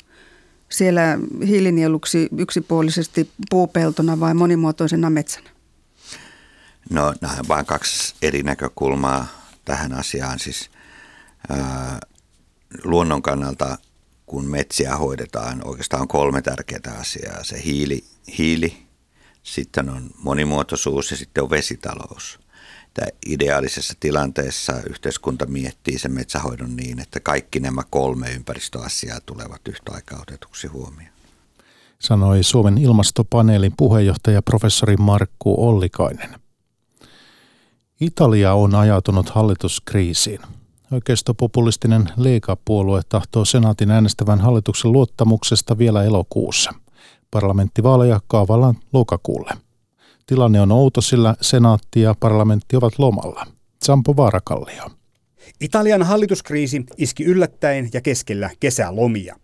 siellä 0.68 1.18
hiilinieluksi 1.47 2.29
yksipuolisesti 2.38 3.31
puupeltona 3.51 4.20
vai 4.20 4.35
monimuotoisena 4.35 5.11
metsänä? 5.11 5.51
No 6.90 7.14
nämä 7.20 7.35
on 7.38 7.49
vain 7.49 7.66
kaksi 7.66 8.14
eri 8.23 8.42
näkökulmaa 8.42 9.27
tähän 9.64 9.92
asiaan. 9.92 10.38
Siis, 10.38 10.70
ää, 11.49 12.01
luonnon 12.85 13.23
kannalta, 13.23 13.79
kun 14.27 14.47
metsiä 14.47 14.97
hoidetaan, 14.97 15.69
oikeastaan 15.69 16.09
kolme 16.09 16.43
tärkeää 16.43 16.97
asiaa. 17.01 17.45
Se 17.45 17.63
hiili, 17.65 18.05
hiili 18.39 18.77
sitten 19.43 19.89
on 19.89 20.11
monimuotoisuus 20.19 21.11
ja 21.11 21.17
sitten 21.17 21.45
on 21.45 21.51
vesitalous. 21.51 22.39
Tämä 22.95 23.09
ideaalisessa 23.27 23.95
tilanteessa 24.01 24.73
yhteiskunta 24.91 25.47
miettii 25.47 25.99
sen 25.99 26.13
metsähoidon 26.13 26.77
niin, 26.77 27.01
että 27.01 27.21
kaikki 27.21 27.61
nämä 27.61 27.83
kolme 27.91 28.33
ympäristöasiaa 28.33 29.21
tulevat 29.27 29.69
yhtä 29.69 29.93
aikaa 29.93 30.21
otetuksi 30.21 30.67
huomioon. 30.67 31.15
Sanoi 31.99 32.43
Suomen 32.43 32.79
ilmastopaneelin 32.79 33.73
puheenjohtaja 33.77 34.43
professori 34.43 34.97
Markku 34.97 35.69
Ollikainen. 35.69 36.41
Italia 38.01 38.55
on 38.55 38.75
ajautunut 38.75 39.31
hallituskriisiin. 39.31 40.41
Oikeistopopulistinen 40.94 42.09
Lega-puolue 42.16 43.00
tahtoo 43.09 43.44
senaatin 43.44 43.90
äänestävän 43.90 44.40
hallituksen 44.40 44.92
luottamuksesta 44.92 45.78
vielä 45.78 46.02
elokuussa. 46.02 46.74
Parlamenttivaaleja 47.30 48.20
kaavallaan 48.26 48.74
lokakuulle. 48.92 49.50
Tilanne 50.26 50.61
on 50.61 50.72
outo, 50.72 51.00
sillä 51.00 51.35
senaatti 51.40 52.00
ja 52.00 52.14
parlamentti 52.20 52.76
ovat 52.76 52.98
lomalla. 52.98 53.46
Sampo 53.83 54.16
Vaarakallio. 54.16 54.90
Italian 55.61 56.02
hallituskriisi 56.02 56.85
iski 56.96 57.24
yllättäen 57.24 57.88
ja 57.92 58.00
keskellä 58.00 58.50
kesälomia. 58.61 59.37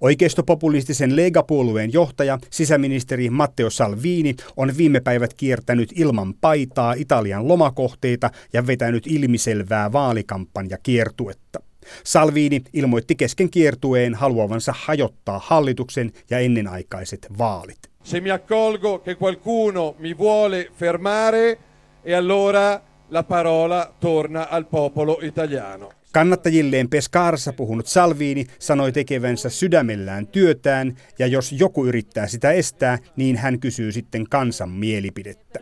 Oikeistopopulistisen 0.00 1.16
Lega-puolueen 1.16 1.92
johtaja, 1.92 2.38
sisäministeri 2.50 3.30
Matteo 3.30 3.70
Salvini, 3.70 4.34
on 4.56 4.72
viime 4.76 5.00
päivät 5.00 5.34
kiertänyt 5.34 5.92
ilman 5.96 6.34
paitaa 6.34 6.92
Italian 6.92 7.48
lomakohteita 7.48 8.30
ja 8.52 8.66
vetänyt 8.66 9.06
ilmiselvää 9.06 9.92
vaalikampanjakiertuetta. 9.92 11.60
Salvini 12.04 12.62
ilmoitti 12.72 13.14
kesken 13.14 13.50
kiertueen 13.50 14.14
haluavansa 14.14 14.74
hajottaa 14.76 15.40
hallituksen 15.44 16.12
ja 16.30 16.38
ennenaikaiset 16.38 17.26
vaalit. 17.38 17.78
Se 18.02 18.20
mi 18.20 18.30
accolgo 18.30 18.98
che 18.98 19.14
qualcuno 19.14 19.94
mi 19.98 20.18
vuole 20.18 20.68
fermare 20.78 21.58
e 22.04 22.14
allora 22.14 22.80
la 23.10 23.22
parola 23.22 23.92
torna 24.00 24.48
al 24.50 24.64
popolo 24.64 25.18
italiano. 25.22 25.95
Kannattajilleen 26.16 26.88
Pescarassa 26.88 27.52
puhunut 27.52 27.86
Salviini 27.86 28.46
sanoi 28.58 28.92
tekevänsä 28.92 29.48
sydämellään 29.48 30.26
työtään, 30.26 30.96
ja 31.18 31.26
jos 31.26 31.52
joku 31.52 31.86
yrittää 31.86 32.26
sitä 32.26 32.52
estää, 32.52 32.98
niin 33.16 33.36
hän 33.36 33.60
kysyy 33.60 33.92
sitten 33.92 34.24
kansan 34.30 34.70
mielipidettä. 34.70 35.58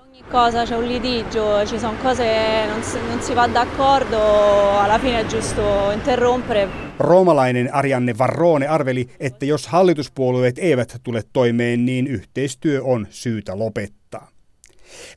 Roomalainen 6.99 7.75
Arianne 7.75 8.19
Varrone 8.19 8.67
arveli, 8.67 9.09
että 9.21 9.47
jos 9.47 9.67
hallituspuolueet 9.69 10.59
eivät 10.59 11.01
tule 11.03 11.23
toimeen, 11.33 11.87
niin 11.87 12.07
yhteistyö 12.07 12.83
on 12.83 13.07
syytä 13.11 13.59
lopettaa. 13.59 14.04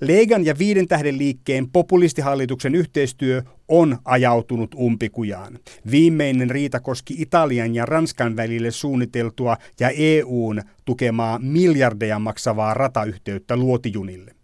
Legan 0.02 0.46
ja 0.46 0.58
viiden 0.58 0.88
tähden 0.88 1.18
liikkeen 1.18 1.70
populistihallituksen 1.70 2.76
yhteistyö 2.76 3.42
on 3.68 3.98
ajautunut 4.06 4.76
umpikujaan. 4.76 5.60
Viimeinen 5.92 6.50
riita 6.50 6.80
koski 6.80 7.16
Italian 7.18 7.76
ja 7.76 7.86
Ranskan 7.86 8.36
välille 8.36 8.72
suunniteltua 8.72 9.58
ja 9.80 9.90
EUn 9.90 10.62
tukemaa 10.86 11.40
miljardeja 11.40 12.20
maksavaa 12.20 12.74
ratayhteyttä 12.74 13.58
luotijunille. 13.58 14.36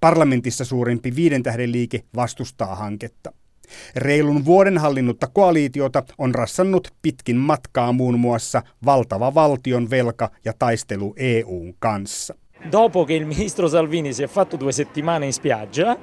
Parlamentissa 0.00 0.64
suurempi 0.64 1.16
viiden 1.16 1.42
tähden 1.42 1.72
liike 1.72 2.04
vastustaa 2.16 2.74
hanketta. 2.74 3.32
Reilun 3.96 4.44
vuoden 4.44 4.78
hallinnutta 4.78 5.26
koalitiota 5.26 6.02
on 6.18 6.34
rassannut 6.34 6.88
pitkin 7.02 7.36
matkaa 7.36 7.92
muun 7.92 8.20
muassa 8.20 8.62
valtava 8.84 9.34
valtion 9.34 9.90
velka 9.90 10.30
ja 10.44 10.52
taistelu 10.58 11.14
EUn 11.16 11.74
kanssa. 11.78 12.34
Dopo 12.68 13.04
che 13.04 13.14
il 13.14 13.26
ministro 13.26 13.68
Salvini 13.68 14.12
si 14.12 14.22
è 14.22 14.26
fatto 14.26 14.56
due 14.56 14.72
settimane 14.72 15.26
in 15.26 15.32
spiaggia, 15.32 15.96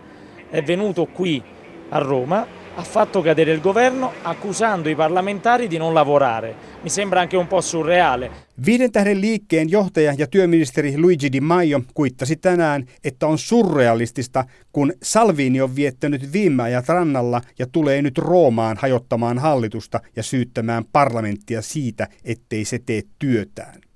è 0.50 0.64
venuto 0.64 1.06
qui 1.06 1.42
a 1.90 1.98
Roma, 2.00 2.46
ha 2.76 2.84
fatto 2.84 3.22
cadere 3.22 3.52
il 3.52 3.60
governo 3.60 4.12
accusando 4.22 4.88
i 4.88 4.96
parlamentari 4.96 5.68
di 5.68 5.78
non 5.78 5.94
lavorare. 5.94 6.56
Mi 6.84 6.90
sembra 6.90 7.22
anche 7.22 7.36
un 7.36 7.48
po' 7.48 7.62
surreale. 7.62 8.30
Viiden 8.66 8.92
tähden 8.92 9.22
liikkeen 9.22 9.70
johtaja 9.70 10.14
ja 10.18 10.28
työministeri 10.28 10.98
Luigi 10.98 11.32
Di 11.32 11.42
Maio 11.42 11.82
kuittasi 11.94 12.36
tänään, 12.36 12.86
että 13.04 13.28
on 13.28 13.38
surrealistista, 13.38 14.46
kun 14.72 14.94
Salvini 15.04 15.62
on 15.62 15.76
viettänyt 15.76 16.34
viime 16.34 16.64
ajat 16.64 16.90
rannalla 16.90 17.42
ja 17.60 17.68
tulee 17.72 18.02
nyt 18.02 18.18
Roomaan 18.18 18.78
hajottamaan 18.80 19.40
hallitusta 19.40 20.00
ja 20.16 20.24
syyttämään 20.24 20.86
parlamenttia 20.92 21.62
siitä, 21.62 22.08
ettei 22.24 22.66
se 22.66 22.80
tee 22.86 23.02
työtään. 23.20 23.87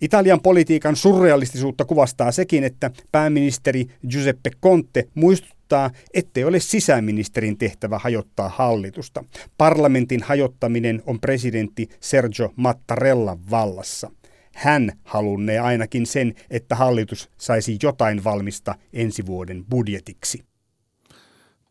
Italian 0.00 0.40
politiikan 0.40 0.96
surrealistisuutta 0.96 1.84
kuvastaa 1.84 2.32
sekin, 2.32 2.64
että 2.64 2.90
pääministeri 3.12 3.86
Giuseppe 4.10 4.50
Conte 4.62 5.08
muistuttaa, 5.14 5.90
ettei 6.14 6.44
ole 6.44 6.60
sisäministerin 6.60 7.58
tehtävä 7.58 7.98
hajottaa 7.98 8.48
hallitusta. 8.48 9.24
Parlamentin 9.58 10.22
hajottaminen 10.22 11.02
on 11.06 11.20
presidentti 11.20 11.88
Sergio 12.00 12.52
Mattarella 12.56 13.38
vallassa. 13.50 14.10
Hän 14.54 14.92
halunnee 15.04 15.58
ainakin 15.58 16.06
sen, 16.06 16.34
että 16.50 16.74
hallitus 16.74 17.30
saisi 17.38 17.78
jotain 17.82 18.24
valmista 18.24 18.74
ensi 18.92 19.26
vuoden 19.26 19.64
budjetiksi. 19.70 20.42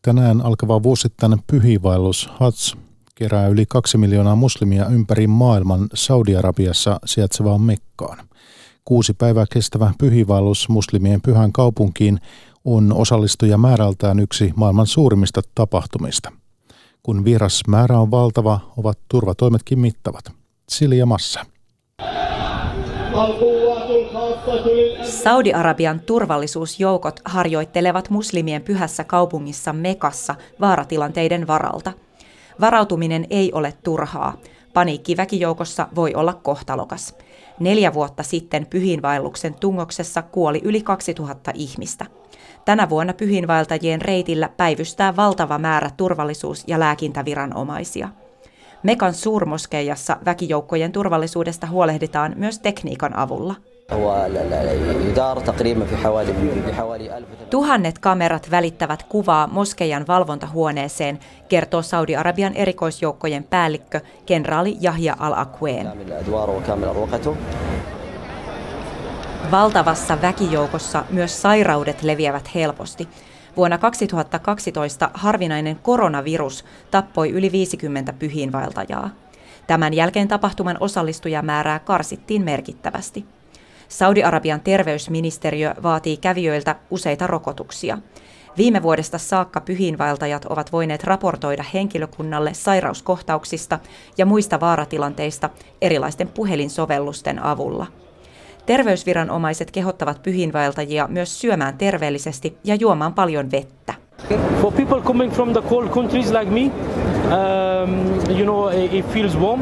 Tänään 0.02 0.40
alkava 0.40 0.82
vuosittainen 0.82 1.38
pyhivaellus 1.46 2.28
Hats 2.32 2.76
kerää 3.18 3.48
yli 3.48 3.66
kaksi 3.68 3.98
miljoonaa 3.98 4.36
muslimia 4.36 4.86
ympäri 4.86 5.26
maailman 5.26 5.88
Saudi-Arabiassa 5.94 7.00
sijaitsevaan 7.04 7.60
Mekkaan. 7.60 8.18
Kuusi 8.84 9.14
päivää 9.14 9.44
kestävä 9.52 9.92
pyhivallus 9.98 10.68
muslimien 10.68 11.20
pyhän 11.20 11.52
kaupunkiin 11.52 12.18
on 12.64 12.92
osallistuja 12.92 13.58
määrältään 13.58 14.20
yksi 14.20 14.52
maailman 14.56 14.86
suurimmista 14.86 15.40
tapahtumista. 15.54 16.32
Kun 17.02 17.24
määrä 17.68 17.98
on 17.98 18.10
valtava, 18.10 18.60
ovat 18.76 18.98
turvatoimetkin 19.08 19.78
mittavat. 19.78 20.24
Silja 20.68 21.06
Massa. 21.06 21.46
Saudi-Arabian 25.02 26.00
turvallisuusjoukot 26.00 27.20
harjoittelevat 27.24 28.10
muslimien 28.10 28.62
pyhässä 28.62 29.04
kaupungissa 29.04 29.72
Mekassa 29.72 30.34
vaaratilanteiden 30.60 31.46
varalta. 31.46 31.92
Varautuminen 32.60 33.26
ei 33.30 33.52
ole 33.52 33.74
turhaa. 33.84 34.36
Paniikki 34.74 35.16
väkijoukossa 35.16 35.88
voi 35.94 36.14
olla 36.14 36.34
kohtalokas. 36.34 37.14
Neljä 37.60 37.94
vuotta 37.94 38.22
sitten 38.22 38.66
pyhiinvaelluksen 38.66 39.54
tungoksessa 39.54 40.22
kuoli 40.22 40.60
yli 40.64 40.82
2000 40.82 41.50
ihmistä. 41.54 42.06
Tänä 42.64 42.88
vuonna 42.88 43.12
pyhiinvaeltajien 43.12 44.02
reitillä 44.02 44.48
päivystää 44.56 45.16
valtava 45.16 45.58
määrä 45.58 45.90
turvallisuus- 45.96 46.64
ja 46.66 46.80
lääkintäviranomaisia. 46.80 48.08
Mekan 48.82 49.14
suurmoskeijassa 49.14 50.16
väkijoukkojen 50.24 50.92
turvallisuudesta 50.92 51.66
huolehditaan 51.66 52.32
myös 52.36 52.58
tekniikan 52.58 53.16
avulla. 53.16 53.54
Tuhannet 57.50 57.98
kamerat 57.98 58.50
välittävät 58.50 59.02
kuvaa 59.02 59.46
moskeijan 59.46 60.06
valvontahuoneeseen, 60.08 61.18
kertoo 61.48 61.82
Saudi-Arabian 61.82 62.54
erikoisjoukkojen 62.54 63.44
päällikkö, 63.44 64.00
kenraali 64.26 64.76
Yahya 64.84 65.16
al-Aqween. 65.18 65.92
Valtavassa 69.50 70.22
väkijoukossa 70.22 71.04
myös 71.10 71.42
sairaudet 71.42 72.02
leviävät 72.02 72.54
helposti. 72.54 73.08
Vuonna 73.56 73.78
2012 73.78 75.10
harvinainen 75.14 75.78
koronavirus 75.82 76.64
tappoi 76.90 77.30
yli 77.30 77.52
50 77.52 78.12
pyhiinvaeltajaa. 78.12 79.10
Tämän 79.66 79.94
jälkeen 79.94 80.28
tapahtuman 80.28 80.76
osallistujamäärää 80.80 81.78
karsittiin 81.78 82.42
merkittävästi. 82.42 83.35
Saudi-Arabian 83.88 84.60
terveysministeriö 84.60 85.74
vaatii 85.82 86.16
kävijöiltä 86.16 86.76
useita 86.90 87.26
rokotuksia. 87.26 87.98
Viime 88.56 88.82
vuodesta 88.82 89.18
saakka 89.18 89.60
pyhiinvaeltajat 89.60 90.44
ovat 90.44 90.72
voineet 90.72 91.04
raportoida 91.04 91.64
henkilökunnalle 91.74 92.54
sairauskohtauksista 92.54 93.78
ja 94.18 94.26
muista 94.26 94.60
vaaratilanteista 94.60 95.50
erilaisten 95.82 96.28
puhelinsovellusten 96.28 97.42
avulla. 97.42 97.86
Terveysviranomaiset 98.66 99.70
kehottavat 99.70 100.22
pyhiinvaeltajia 100.22 101.08
myös 101.08 101.40
syömään 101.40 101.78
terveellisesti 101.78 102.58
ja 102.64 102.74
juomaan 102.74 103.14
paljon 103.14 103.50
vettä. 103.50 103.94
For 104.60 104.72
people 104.72 105.00
coming 105.00 105.32
from 105.32 105.52
the 105.52 105.62
cold 105.62 105.88
countries 105.88 106.32
like 106.32 106.50
me, 106.50 106.60
um, 106.60 107.90
you 108.30 108.44
know, 108.44 108.84
it 108.92 109.06
feels 109.06 109.38
warm. 109.38 109.60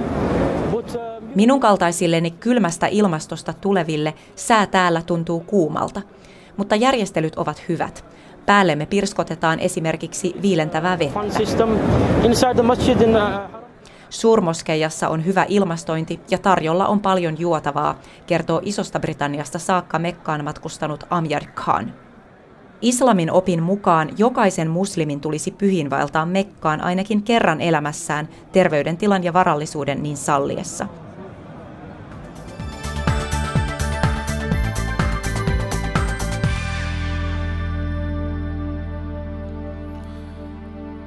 Uh... 1.35 1.37
Minun 1.37 1.61
kaltaisilleni 1.61 2.31
kylmästä 2.31 2.87
ilmastosta 2.87 3.53
tuleville 3.53 4.15
sää 4.37 4.67
täällä 4.67 5.03
tuntuu 5.03 5.41
kuumalta, 5.41 6.03
mutta 6.57 6.77
järjestelyt 6.77 7.37
ovat 7.37 7.63
hyvät. 7.69 8.05
Päällemme 8.47 8.87
pirskotetaan 8.87 9.61
esimerkiksi 9.61 10.35
viilentävää 10.43 10.99
vettä. 10.99 11.21
Suurmoskeijassa 14.11 15.09
on 15.09 15.25
hyvä 15.25 15.47
ilmastointi 15.49 16.21
ja 16.31 16.39
tarjolla 16.39 16.87
on 16.87 17.01
paljon 17.01 17.41
juotavaa, 17.41 17.99
kertoo 18.27 18.61
Isosta 18.65 19.01
Britanniasta 19.01 19.59
saakka 19.59 19.99
Mekkaan 19.99 20.45
matkustanut 20.45 21.05
Amjad 21.11 21.47
Khan. 21.55 21.93
Islamin 22.81 23.33
opin 23.33 23.63
mukaan 23.63 24.11
jokaisen 24.19 24.71
muslimin 24.71 25.21
tulisi 25.21 25.51
pyhinvaeltaa 25.51 26.27
Mekkaan 26.27 26.81
ainakin 26.81 27.23
kerran 27.23 27.61
elämässään 27.61 28.29
terveydentilan 28.53 29.25
ja 29.25 29.33
varallisuuden 29.33 30.03
niin 30.03 30.17
salliessa. 30.17 30.87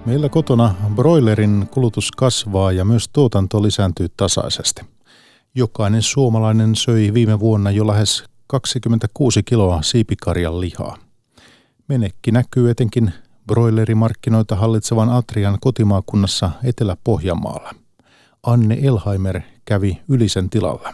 Meillä 0.07 0.29
kotona 0.29 0.75
broilerin 0.95 1.67
kulutus 1.71 2.11
kasvaa 2.11 2.71
ja 2.71 2.85
myös 2.85 3.09
tuotanto 3.13 3.63
lisääntyy 3.63 4.07
tasaisesti. 4.17 4.81
Jokainen 5.55 6.01
suomalainen 6.01 6.75
söi 6.75 7.13
viime 7.13 7.39
vuonna 7.39 7.71
jo 7.71 7.87
lähes 7.87 8.23
26 8.47 9.43
kiloa 9.43 9.81
siipikarjan 9.81 10.61
lihaa. 10.61 10.97
Menekki 11.87 12.31
näkyy 12.31 12.69
etenkin 12.69 13.13
broilerimarkkinoita 13.47 14.55
hallitsevan 14.55 15.09
Atrian 15.09 15.57
kotimaakunnassa 15.61 16.51
Etelä-Pohjanmaalla. 16.63 17.71
Anne 18.43 18.77
Elheimer 18.83 19.41
kävi 19.65 20.01
Ylisen 20.09 20.49
tilalla. 20.49 20.93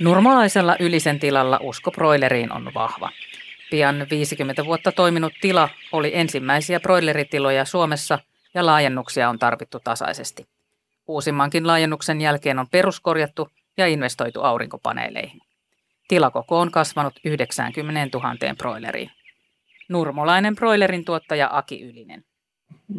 Normalaisella 0.00 0.76
Ylisen 0.80 1.20
tilalla 1.20 1.58
usko 1.62 1.90
broileriin 1.90 2.52
on 2.52 2.70
vahva. 2.74 3.10
Pian 3.70 4.06
50 4.10 4.64
vuotta 4.64 4.92
toiminut 4.92 5.32
tila 5.40 5.68
oli 5.92 6.10
ensimmäisiä 6.14 6.80
broileritiloja 6.80 7.64
Suomessa 7.64 8.18
ja 8.54 8.66
laajennuksia 8.66 9.28
on 9.28 9.38
tarvittu 9.38 9.80
tasaisesti. 9.80 10.46
Uusimmankin 11.08 11.66
laajennuksen 11.66 12.20
jälkeen 12.20 12.58
on 12.58 12.68
peruskorjattu 12.70 13.48
ja 13.76 13.86
investoitu 13.86 14.40
aurinkopaneeleihin. 14.40 15.40
Tilakoko 16.08 16.60
on 16.60 16.70
kasvanut 16.70 17.20
90 17.24 18.18
000 18.18 18.54
broileriin. 18.58 19.10
Nurmolainen 19.88 20.56
broilerin 20.56 21.04
tuottaja 21.04 21.48
Aki 21.52 21.82
Ylinen. 21.82 22.24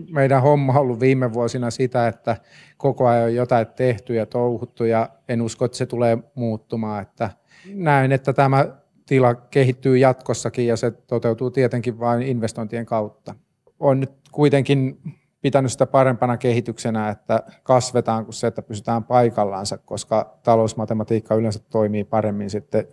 Meidän 0.10 0.41
homma 0.41 0.73
on 0.73 0.80
ollut 0.80 0.99
viime 0.99 1.34
vuosina 1.34 1.71
sitä, 1.71 2.08
että 2.08 2.38
koko 2.78 3.08
ajan 3.08 3.23
on 3.23 3.36
jotain 3.36 3.67
tehty 3.67 4.15
ja 4.15 4.25
touhuttu 4.25 4.84
ja 4.84 5.10
en 5.30 5.41
usko, 5.41 5.65
että 5.65 5.78
se 5.78 5.86
tulee 5.86 6.17
muuttumaan. 6.36 7.01
Että 7.01 7.30
näen, 7.73 8.12
että 8.12 8.34
tämä 8.34 8.65
tila 9.06 9.36
kehittyy 9.36 9.98
jatkossakin 9.98 10.68
ja 10.68 10.78
se 10.78 10.91
toteutuu 10.91 11.52
tietenkin 11.52 12.00
vain 12.00 12.22
investointien 12.22 12.86
kautta. 12.86 13.36
On 13.80 14.00
nyt 14.00 14.12
kuitenkin 14.32 14.98
pitänyt 15.41 15.72
sitä 15.72 15.86
parempana 15.86 16.38
kehityksenä, 16.38 17.10
että 17.10 17.44
kasvetaan 17.63 18.26
kuin 18.26 18.34
se, 18.34 18.48
että 18.48 18.62
pysytään 18.62 19.04
paikallaansa, 19.04 19.78
koska 19.78 20.39
talousmatematiikka 20.44 21.36
yleensä 21.36 21.60
toimii 21.60 22.04
paremmin 22.04 22.50
sitten 22.50 22.88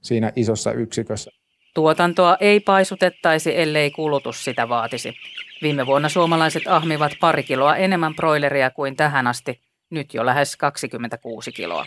siinä 0.00 0.32
isossa 0.36 0.72
yksikössä. 0.72 1.30
Tuotantoa 1.74 2.36
ei 2.40 2.60
paisutettaisi, 2.60 3.58
ellei 3.58 3.90
kulutus 3.90 4.44
sitä 4.44 4.68
vaatisi. 4.68 5.14
Viime 5.62 5.86
vuonna 5.86 6.08
suomalaiset 6.08 6.62
ahmivat 6.66 7.12
pari 7.20 7.42
kiloa 7.42 7.76
enemmän 7.76 8.14
broileria 8.14 8.70
kuin 8.70 8.96
tähän 8.96 9.26
asti, 9.26 9.60
nyt 9.90 10.14
jo 10.14 10.26
lähes 10.26 10.56
26 10.56 11.52
kiloa. 11.52 11.86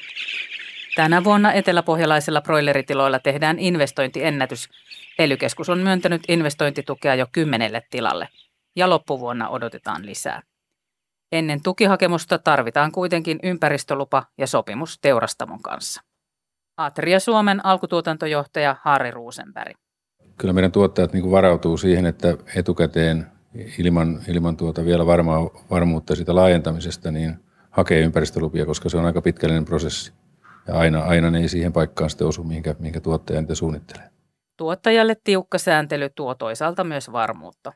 Tänä 1.00 1.24
vuonna 1.24 1.54
eteläpohjalaisilla 1.54 2.42
broileritiloilla 2.42 3.20
tehdään 3.20 3.60
investointiennätys. 3.60 4.70
Elykeskus 5.20 5.70
on 5.70 5.80
myöntänyt 5.80 6.22
investointitukea 6.28 7.16
jo 7.16 7.26
kymmenelle 7.32 7.82
tilalle 7.90 8.30
ja 8.76 8.90
loppuvuonna 8.90 9.50
odotetaan 9.50 10.06
lisää. 10.06 10.42
Ennen 11.32 11.64
tukihakemusta 11.64 12.38
tarvitaan 12.38 12.92
kuitenkin 12.92 13.40
ympäristölupa 13.44 14.24
ja 14.38 14.48
sopimus 14.48 15.00
teurastamon 15.02 15.62
kanssa. 15.62 16.02
Atria 16.78 17.20
Suomen 17.20 17.66
alkutuotantojohtaja 17.66 18.76
Harri 18.82 19.12
Ruusenberg. 19.12 19.78
Kyllä 20.38 20.54
meidän 20.54 20.72
tuottajat 20.72 21.14
niin 21.14 21.32
varautuu 21.32 21.78
siihen, 21.78 22.06
että 22.06 22.38
etukäteen 22.56 23.28
ilman, 23.78 24.22
ilman 24.28 24.58
tuota 24.58 24.86
vielä 24.86 25.06
varmaa, 25.06 25.50
varmuutta 25.70 26.16
siitä 26.16 26.36
laajentamisesta 26.36 27.12
niin 27.12 27.36
hakee 27.70 28.00
ympäristölupia, 28.02 28.66
koska 28.66 28.90
se 28.90 28.98
on 28.98 29.06
aika 29.06 29.22
pitkällinen 29.22 29.66
prosessi. 29.66 30.20
Ja 30.70 30.76
aina, 30.76 31.04
aina 31.04 31.32
ne 31.32 31.40
ei 31.40 31.50
siihen 31.50 31.74
paikkaan 31.74 32.10
sitten 32.10 32.28
osu, 32.28 32.44
minkä, 32.44 32.76
minkä 32.80 33.00
tuottaja 33.00 33.42
niitä 33.42 33.56
suunnittelee. 33.56 34.10
Tuottajalle 34.58 35.16
tiukka 35.24 35.58
sääntely 35.58 36.10
tuo 36.16 36.36
toisaalta 36.36 36.84
myös 36.84 37.12
varmuutta. 37.12 37.74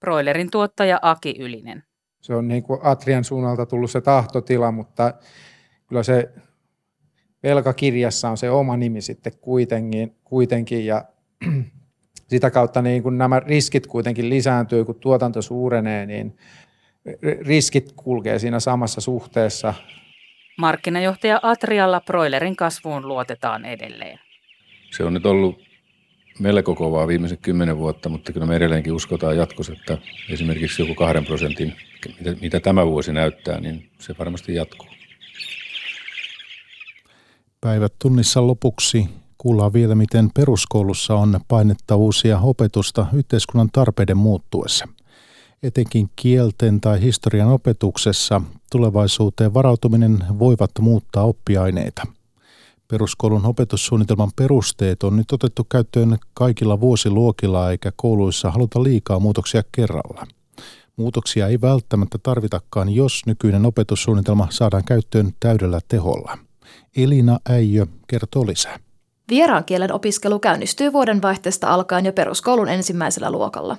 Broilerin 0.00 0.50
tuottaja 0.50 0.98
Aki 1.02 1.34
Ylinen. 1.38 1.82
Se 2.22 2.34
on 2.34 2.48
niin 2.48 2.62
kuin 2.62 2.80
Atrian 2.82 3.24
suunnalta 3.24 3.66
tullut 3.66 3.90
se 3.90 4.00
tahtotila, 4.00 4.72
mutta 4.72 5.14
kyllä 5.86 6.02
se 6.02 6.32
velkakirjassa 7.42 8.30
on 8.30 8.36
se 8.36 8.50
oma 8.50 8.76
nimi 8.76 9.00
sitten 9.00 9.32
kuitenkin, 9.40 10.16
kuitenkin 10.24 10.86
ja 10.86 11.04
sitä 12.30 12.50
kautta 12.50 12.82
niin 12.82 13.02
kun 13.02 13.18
nämä 13.18 13.40
riskit 13.40 13.86
kuitenkin 13.86 14.30
lisääntyy, 14.30 14.84
kun 14.84 15.00
tuotanto 15.00 15.42
suurenee, 15.42 16.06
niin 16.06 16.36
riskit 17.46 17.92
kulkee 17.96 18.38
siinä 18.38 18.60
samassa 18.60 19.00
suhteessa 19.00 19.74
Markkinajohtaja 20.56 21.40
Atrialla 21.42 22.00
broilerin 22.00 22.56
kasvuun 22.56 23.08
luotetaan 23.08 23.64
edelleen. 23.64 24.18
Se 24.90 25.04
on 25.04 25.14
nyt 25.14 25.26
ollut 25.26 25.62
melko 26.38 26.74
kovaa 26.74 27.08
viimeiset 27.08 27.40
kymmenen 27.40 27.78
vuotta, 27.78 28.08
mutta 28.08 28.32
kyllä 28.32 28.46
me 28.46 28.56
edelleenkin 28.56 28.92
uskotaan 28.92 29.36
jatkossa, 29.36 29.72
että 29.72 29.98
esimerkiksi 30.30 30.82
joku 30.82 30.94
kahden 30.94 31.24
prosentin, 31.24 31.72
mitä, 32.18 32.36
mitä 32.40 32.60
tämä 32.60 32.86
vuosi 32.86 33.12
näyttää, 33.12 33.60
niin 33.60 33.90
se 33.98 34.14
varmasti 34.18 34.54
jatkuu. 34.54 34.88
Päivät 37.60 37.92
tunnissa 37.98 38.46
lopuksi 38.46 39.08
kuullaan 39.38 39.72
vielä, 39.72 39.94
miten 39.94 40.30
peruskoulussa 40.34 41.14
on 41.14 41.40
painetta 41.48 41.96
uusia 41.96 42.38
opetusta 42.38 43.06
yhteiskunnan 43.12 43.68
tarpeiden 43.72 44.16
muuttuessa– 44.16 44.88
etenkin 45.62 46.10
kielten 46.16 46.80
tai 46.80 47.00
historian 47.00 47.48
opetuksessa 47.48 48.40
tulevaisuuteen 48.72 49.54
varautuminen 49.54 50.24
voivat 50.38 50.70
muuttaa 50.80 51.24
oppiaineita. 51.24 52.02
Peruskoulun 52.88 53.46
opetussuunnitelman 53.46 54.30
perusteet 54.36 55.02
on 55.02 55.16
nyt 55.16 55.32
otettu 55.32 55.64
käyttöön 55.64 56.18
kaikilla 56.34 56.80
vuosiluokilla 56.80 57.70
eikä 57.70 57.92
kouluissa 57.96 58.50
haluta 58.50 58.82
liikaa 58.82 59.20
muutoksia 59.20 59.62
kerralla. 59.72 60.26
Muutoksia 60.96 61.46
ei 61.46 61.60
välttämättä 61.60 62.18
tarvitakaan, 62.22 62.88
jos 62.88 63.22
nykyinen 63.26 63.66
opetussuunnitelma 63.66 64.48
saadaan 64.50 64.84
käyttöön 64.84 65.30
täydellä 65.40 65.80
teholla. 65.88 66.38
Elina 66.96 67.38
Äijö 67.48 67.86
kertoo 68.06 68.46
lisää. 68.46 68.78
Vieraan 69.30 69.64
kielen 69.64 69.92
opiskelu 69.92 70.38
käynnistyy 70.38 70.92
vuoden 70.92 71.22
vaihteesta 71.22 71.74
alkaen 71.74 72.06
jo 72.06 72.12
peruskoulun 72.12 72.68
ensimmäisellä 72.68 73.30
luokalla. 73.30 73.76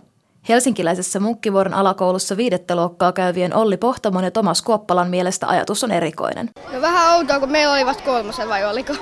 Helsinkiläisessä 0.49 1.19
Munkkivuoren 1.19 1.73
alakoulussa 1.73 2.37
viidettä 2.37 2.75
luokkaa 2.75 3.11
käyvien 3.11 3.55
Olli 3.55 3.77
Pohtamon 3.77 4.23
ja 4.23 4.31
Tomas 4.31 4.61
Kuoppalan 4.61 5.09
mielestä 5.09 5.47
ajatus 5.47 5.83
on 5.83 5.91
erikoinen. 5.91 6.49
No 6.73 6.81
vähän 6.81 7.15
outoa, 7.15 7.39
kun 7.39 7.51
meillä 7.51 7.73
oli 7.73 7.85
vasta 7.85 8.03
kolmosen 8.03 8.49
vai 8.49 8.65
oliko? 8.65 8.95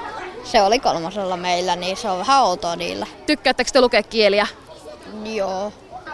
Se 0.44 0.62
oli 0.62 0.80
kolmosella 0.80 1.38
meillä, 1.38 1.76
niin 1.76 1.98
se 1.98 2.10
on 2.10 2.20
vähän 2.20 2.44
outoa 2.44 2.76
niillä. 2.76 3.08
Tykkäättekö 3.26 3.72
te 3.74 3.82
lukea 3.82 4.04
kieliä? 4.04 4.48
Joo. 5.24 5.74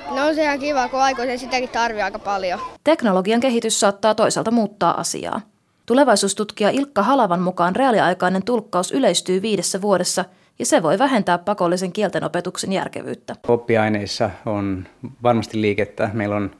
No 0.09 0.27
on 0.27 0.35
se 0.35 0.43
ihan 0.43 0.59
kiva, 0.59 0.89
kun 0.89 1.01
aikuisen 1.01 1.39
sitäkin 1.39 1.69
tarvii 1.69 2.01
aika 2.01 2.19
paljon. 2.19 2.59
Teknologian 2.83 3.39
kehitys 3.39 3.79
saattaa 3.79 4.15
toisaalta 4.15 4.51
muuttaa 4.51 4.99
asiaa. 4.99 5.41
Tulevaisuustutkija 5.85 6.69
Ilkka 6.69 7.03
Halavan 7.03 7.41
mukaan 7.41 7.75
reaaliaikainen 7.75 8.43
tulkkaus 8.43 8.91
yleistyy 8.91 9.41
viidessä 9.41 9.81
vuodessa 9.81 10.25
ja 10.61 10.65
se 10.65 10.83
voi 10.83 10.99
vähentää 10.99 11.37
pakollisen 11.37 11.91
kieltenopetuksen 11.91 12.73
järkevyyttä. 12.73 13.35
Oppiaineissa 13.47 14.29
on 14.45 14.87
varmasti 15.23 15.61
liikettä. 15.61 16.09
Meillä 16.13 16.35
on 16.35 16.51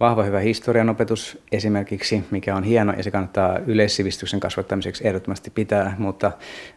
vahva 0.00 0.22
hyvä 0.22 0.40
historian 0.40 0.88
opetus 0.88 1.38
esimerkiksi, 1.52 2.24
mikä 2.30 2.56
on 2.56 2.64
hieno 2.64 2.92
ja 2.96 3.02
se 3.02 3.10
kannattaa 3.10 3.58
yleissivistyksen 3.58 4.40
kasvattamiseksi 4.40 5.06
ehdottomasti 5.06 5.50
pitää, 5.50 5.94
mutta, 5.98 6.32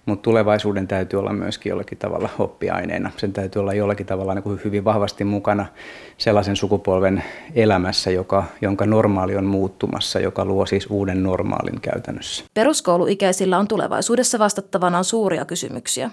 mutta 0.06 0.24
tulevaisuuden 0.24 0.88
täytyy 0.88 1.20
olla 1.20 1.34
myöskin 1.34 1.70
jollakin 1.70 1.98
tavalla 1.98 2.30
oppiaineena. 2.40 3.12
Sen 3.18 3.34
täytyy 3.34 3.60
olla 3.60 3.74
jollakin 3.74 4.06
tavalla 4.06 4.34
niin 4.34 4.44
kuin 4.44 4.60
hyvin 4.64 4.84
vahvasti 4.84 5.24
mukana 5.24 5.66
sellaisen 6.18 6.56
sukupolven 6.56 7.24
elämässä, 7.56 8.12
joka, 8.12 8.44
jonka 8.62 8.86
normaali 8.86 9.36
on 9.36 9.46
muuttumassa, 9.46 10.20
joka 10.20 10.46
luo 10.46 10.66
siis 10.66 10.88
uuden 10.90 11.24
normaalin 11.24 11.82
käytännössä. 11.82 12.46
Peruskouluikäisillä 12.54 13.58
on 13.58 13.68
tulevaisuudessa 13.68 14.40
vastattavanaan 14.40 15.04
suuria 15.04 15.46
kysymyksiä. 15.46 16.12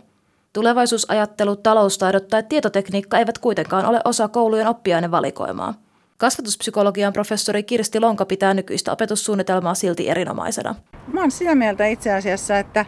Tulevaisuusajattelu, 0.53 1.57
taloustaidot 1.57 2.29
tai 2.29 2.43
tietotekniikka 2.43 3.19
eivät 3.19 3.39
kuitenkaan 3.39 3.87
ole 3.87 4.01
osa 4.05 4.29
koulujen 4.29 4.67
oppiainevalikoimaa. 4.67 5.75
Kasvatuspsykologian 6.17 7.13
professori 7.13 7.63
Kirsti 7.63 8.01
Lonka 8.01 8.25
pitää 8.25 8.55
nykyistä 8.55 8.93
opetussuunnitelmaa 8.93 9.75
silti 9.75 10.09
erinomaisena. 10.09 10.75
Mä 11.13 11.21
oon 11.21 11.31
sitä 11.31 11.55
mieltä 11.55 11.87
itse 11.87 12.13
asiassa, 12.13 12.59
että 12.59 12.87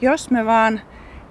jos 0.00 0.30
me 0.30 0.46
vaan 0.46 0.80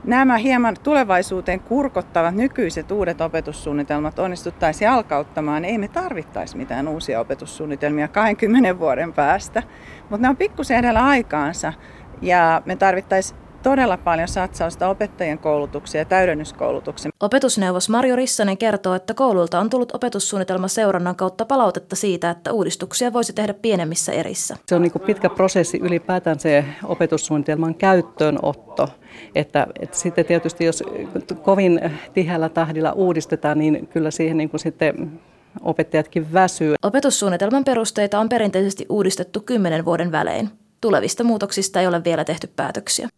nämä 0.03 0.37
hieman 0.37 0.75
tulevaisuuteen 0.83 1.59
kurkottavat 1.59 2.35
nykyiset 2.35 2.91
uudet 2.91 3.21
opetussuunnitelmat 3.21 4.19
onnistuttaisiin 4.19 4.85
jalkauttamaan, 4.85 5.61
niin 5.61 5.71
ei 5.71 5.77
me 5.77 5.87
tarvittaisi 5.87 6.57
mitään 6.57 6.87
uusia 6.87 7.19
opetussuunnitelmia 7.19 8.07
20 8.07 8.79
vuoden 8.79 9.13
päästä. 9.13 9.63
Mutta 10.09 10.21
ne 10.21 10.29
on 10.29 10.37
pikkusen 10.37 10.79
edellä 10.79 11.05
aikaansa 11.05 11.73
ja 12.21 12.61
me 12.65 12.75
tarvittaisiin 12.75 13.48
todella 13.63 13.97
paljon 13.97 14.27
satsausta 14.27 14.89
opettajien 14.89 15.39
koulutukseen 15.39 15.99
ja 16.01 16.05
täydennyskoulutukseen. 16.05 17.11
Opetusneuvos 17.19 17.89
Marjo 17.89 18.15
Rissanen 18.15 18.57
kertoo, 18.57 18.93
että 18.95 19.13
koululta 19.13 19.59
on 19.59 19.69
tullut 19.69 19.95
opetussuunnitelma 19.95 20.67
seurannan 20.67 21.15
kautta 21.15 21.45
palautetta 21.45 21.95
siitä, 21.95 22.29
että 22.29 22.53
uudistuksia 22.53 23.13
voisi 23.13 23.33
tehdä 23.33 23.53
pienemmissä 23.53 24.11
erissä. 24.11 24.55
Se 24.67 24.75
on 24.75 24.81
niin 24.81 24.91
pitkä 25.05 25.29
prosessi 25.29 25.77
ylipäätään 25.77 26.39
se 26.39 26.65
opetussuunnitelman 26.83 27.75
käyttöönotto. 27.75 28.87
Että, 29.35 29.67
että 29.79 29.97
sitten 29.97 30.25
tietysti 30.25 30.65
jos 30.65 30.83
kovin 31.43 31.81
tiheällä 32.13 32.49
tahdilla 32.49 32.91
uudistetaan, 32.91 33.59
niin 33.59 33.87
kyllä 33.87 34.11
siihen 34.11 34.37
niin 34.37 34.49
kuin 34.49 34.59
sitten 34.59 35.19
opettajatkin 35.61 36.33
väsyy. 36.33 36.75
Opetussuunnitelman 36.83 37.63
perusteita 37.63 38.19
on 38.19 38.29
perinteisesti 38.29 38.85
uudistettu 38.89 39.41
kymmenen 39.41 39.85
vuoden 39.85 40.11
välein. 40.11 40.49
Tulevista 40.81 41.23
muutoksista 41.23 41.81
ei 41.81 41.87
ole 41.87 42.03
vielä 42.03 42.25
tehty 42.25 42.49
päätöksiä. 42.55 43.09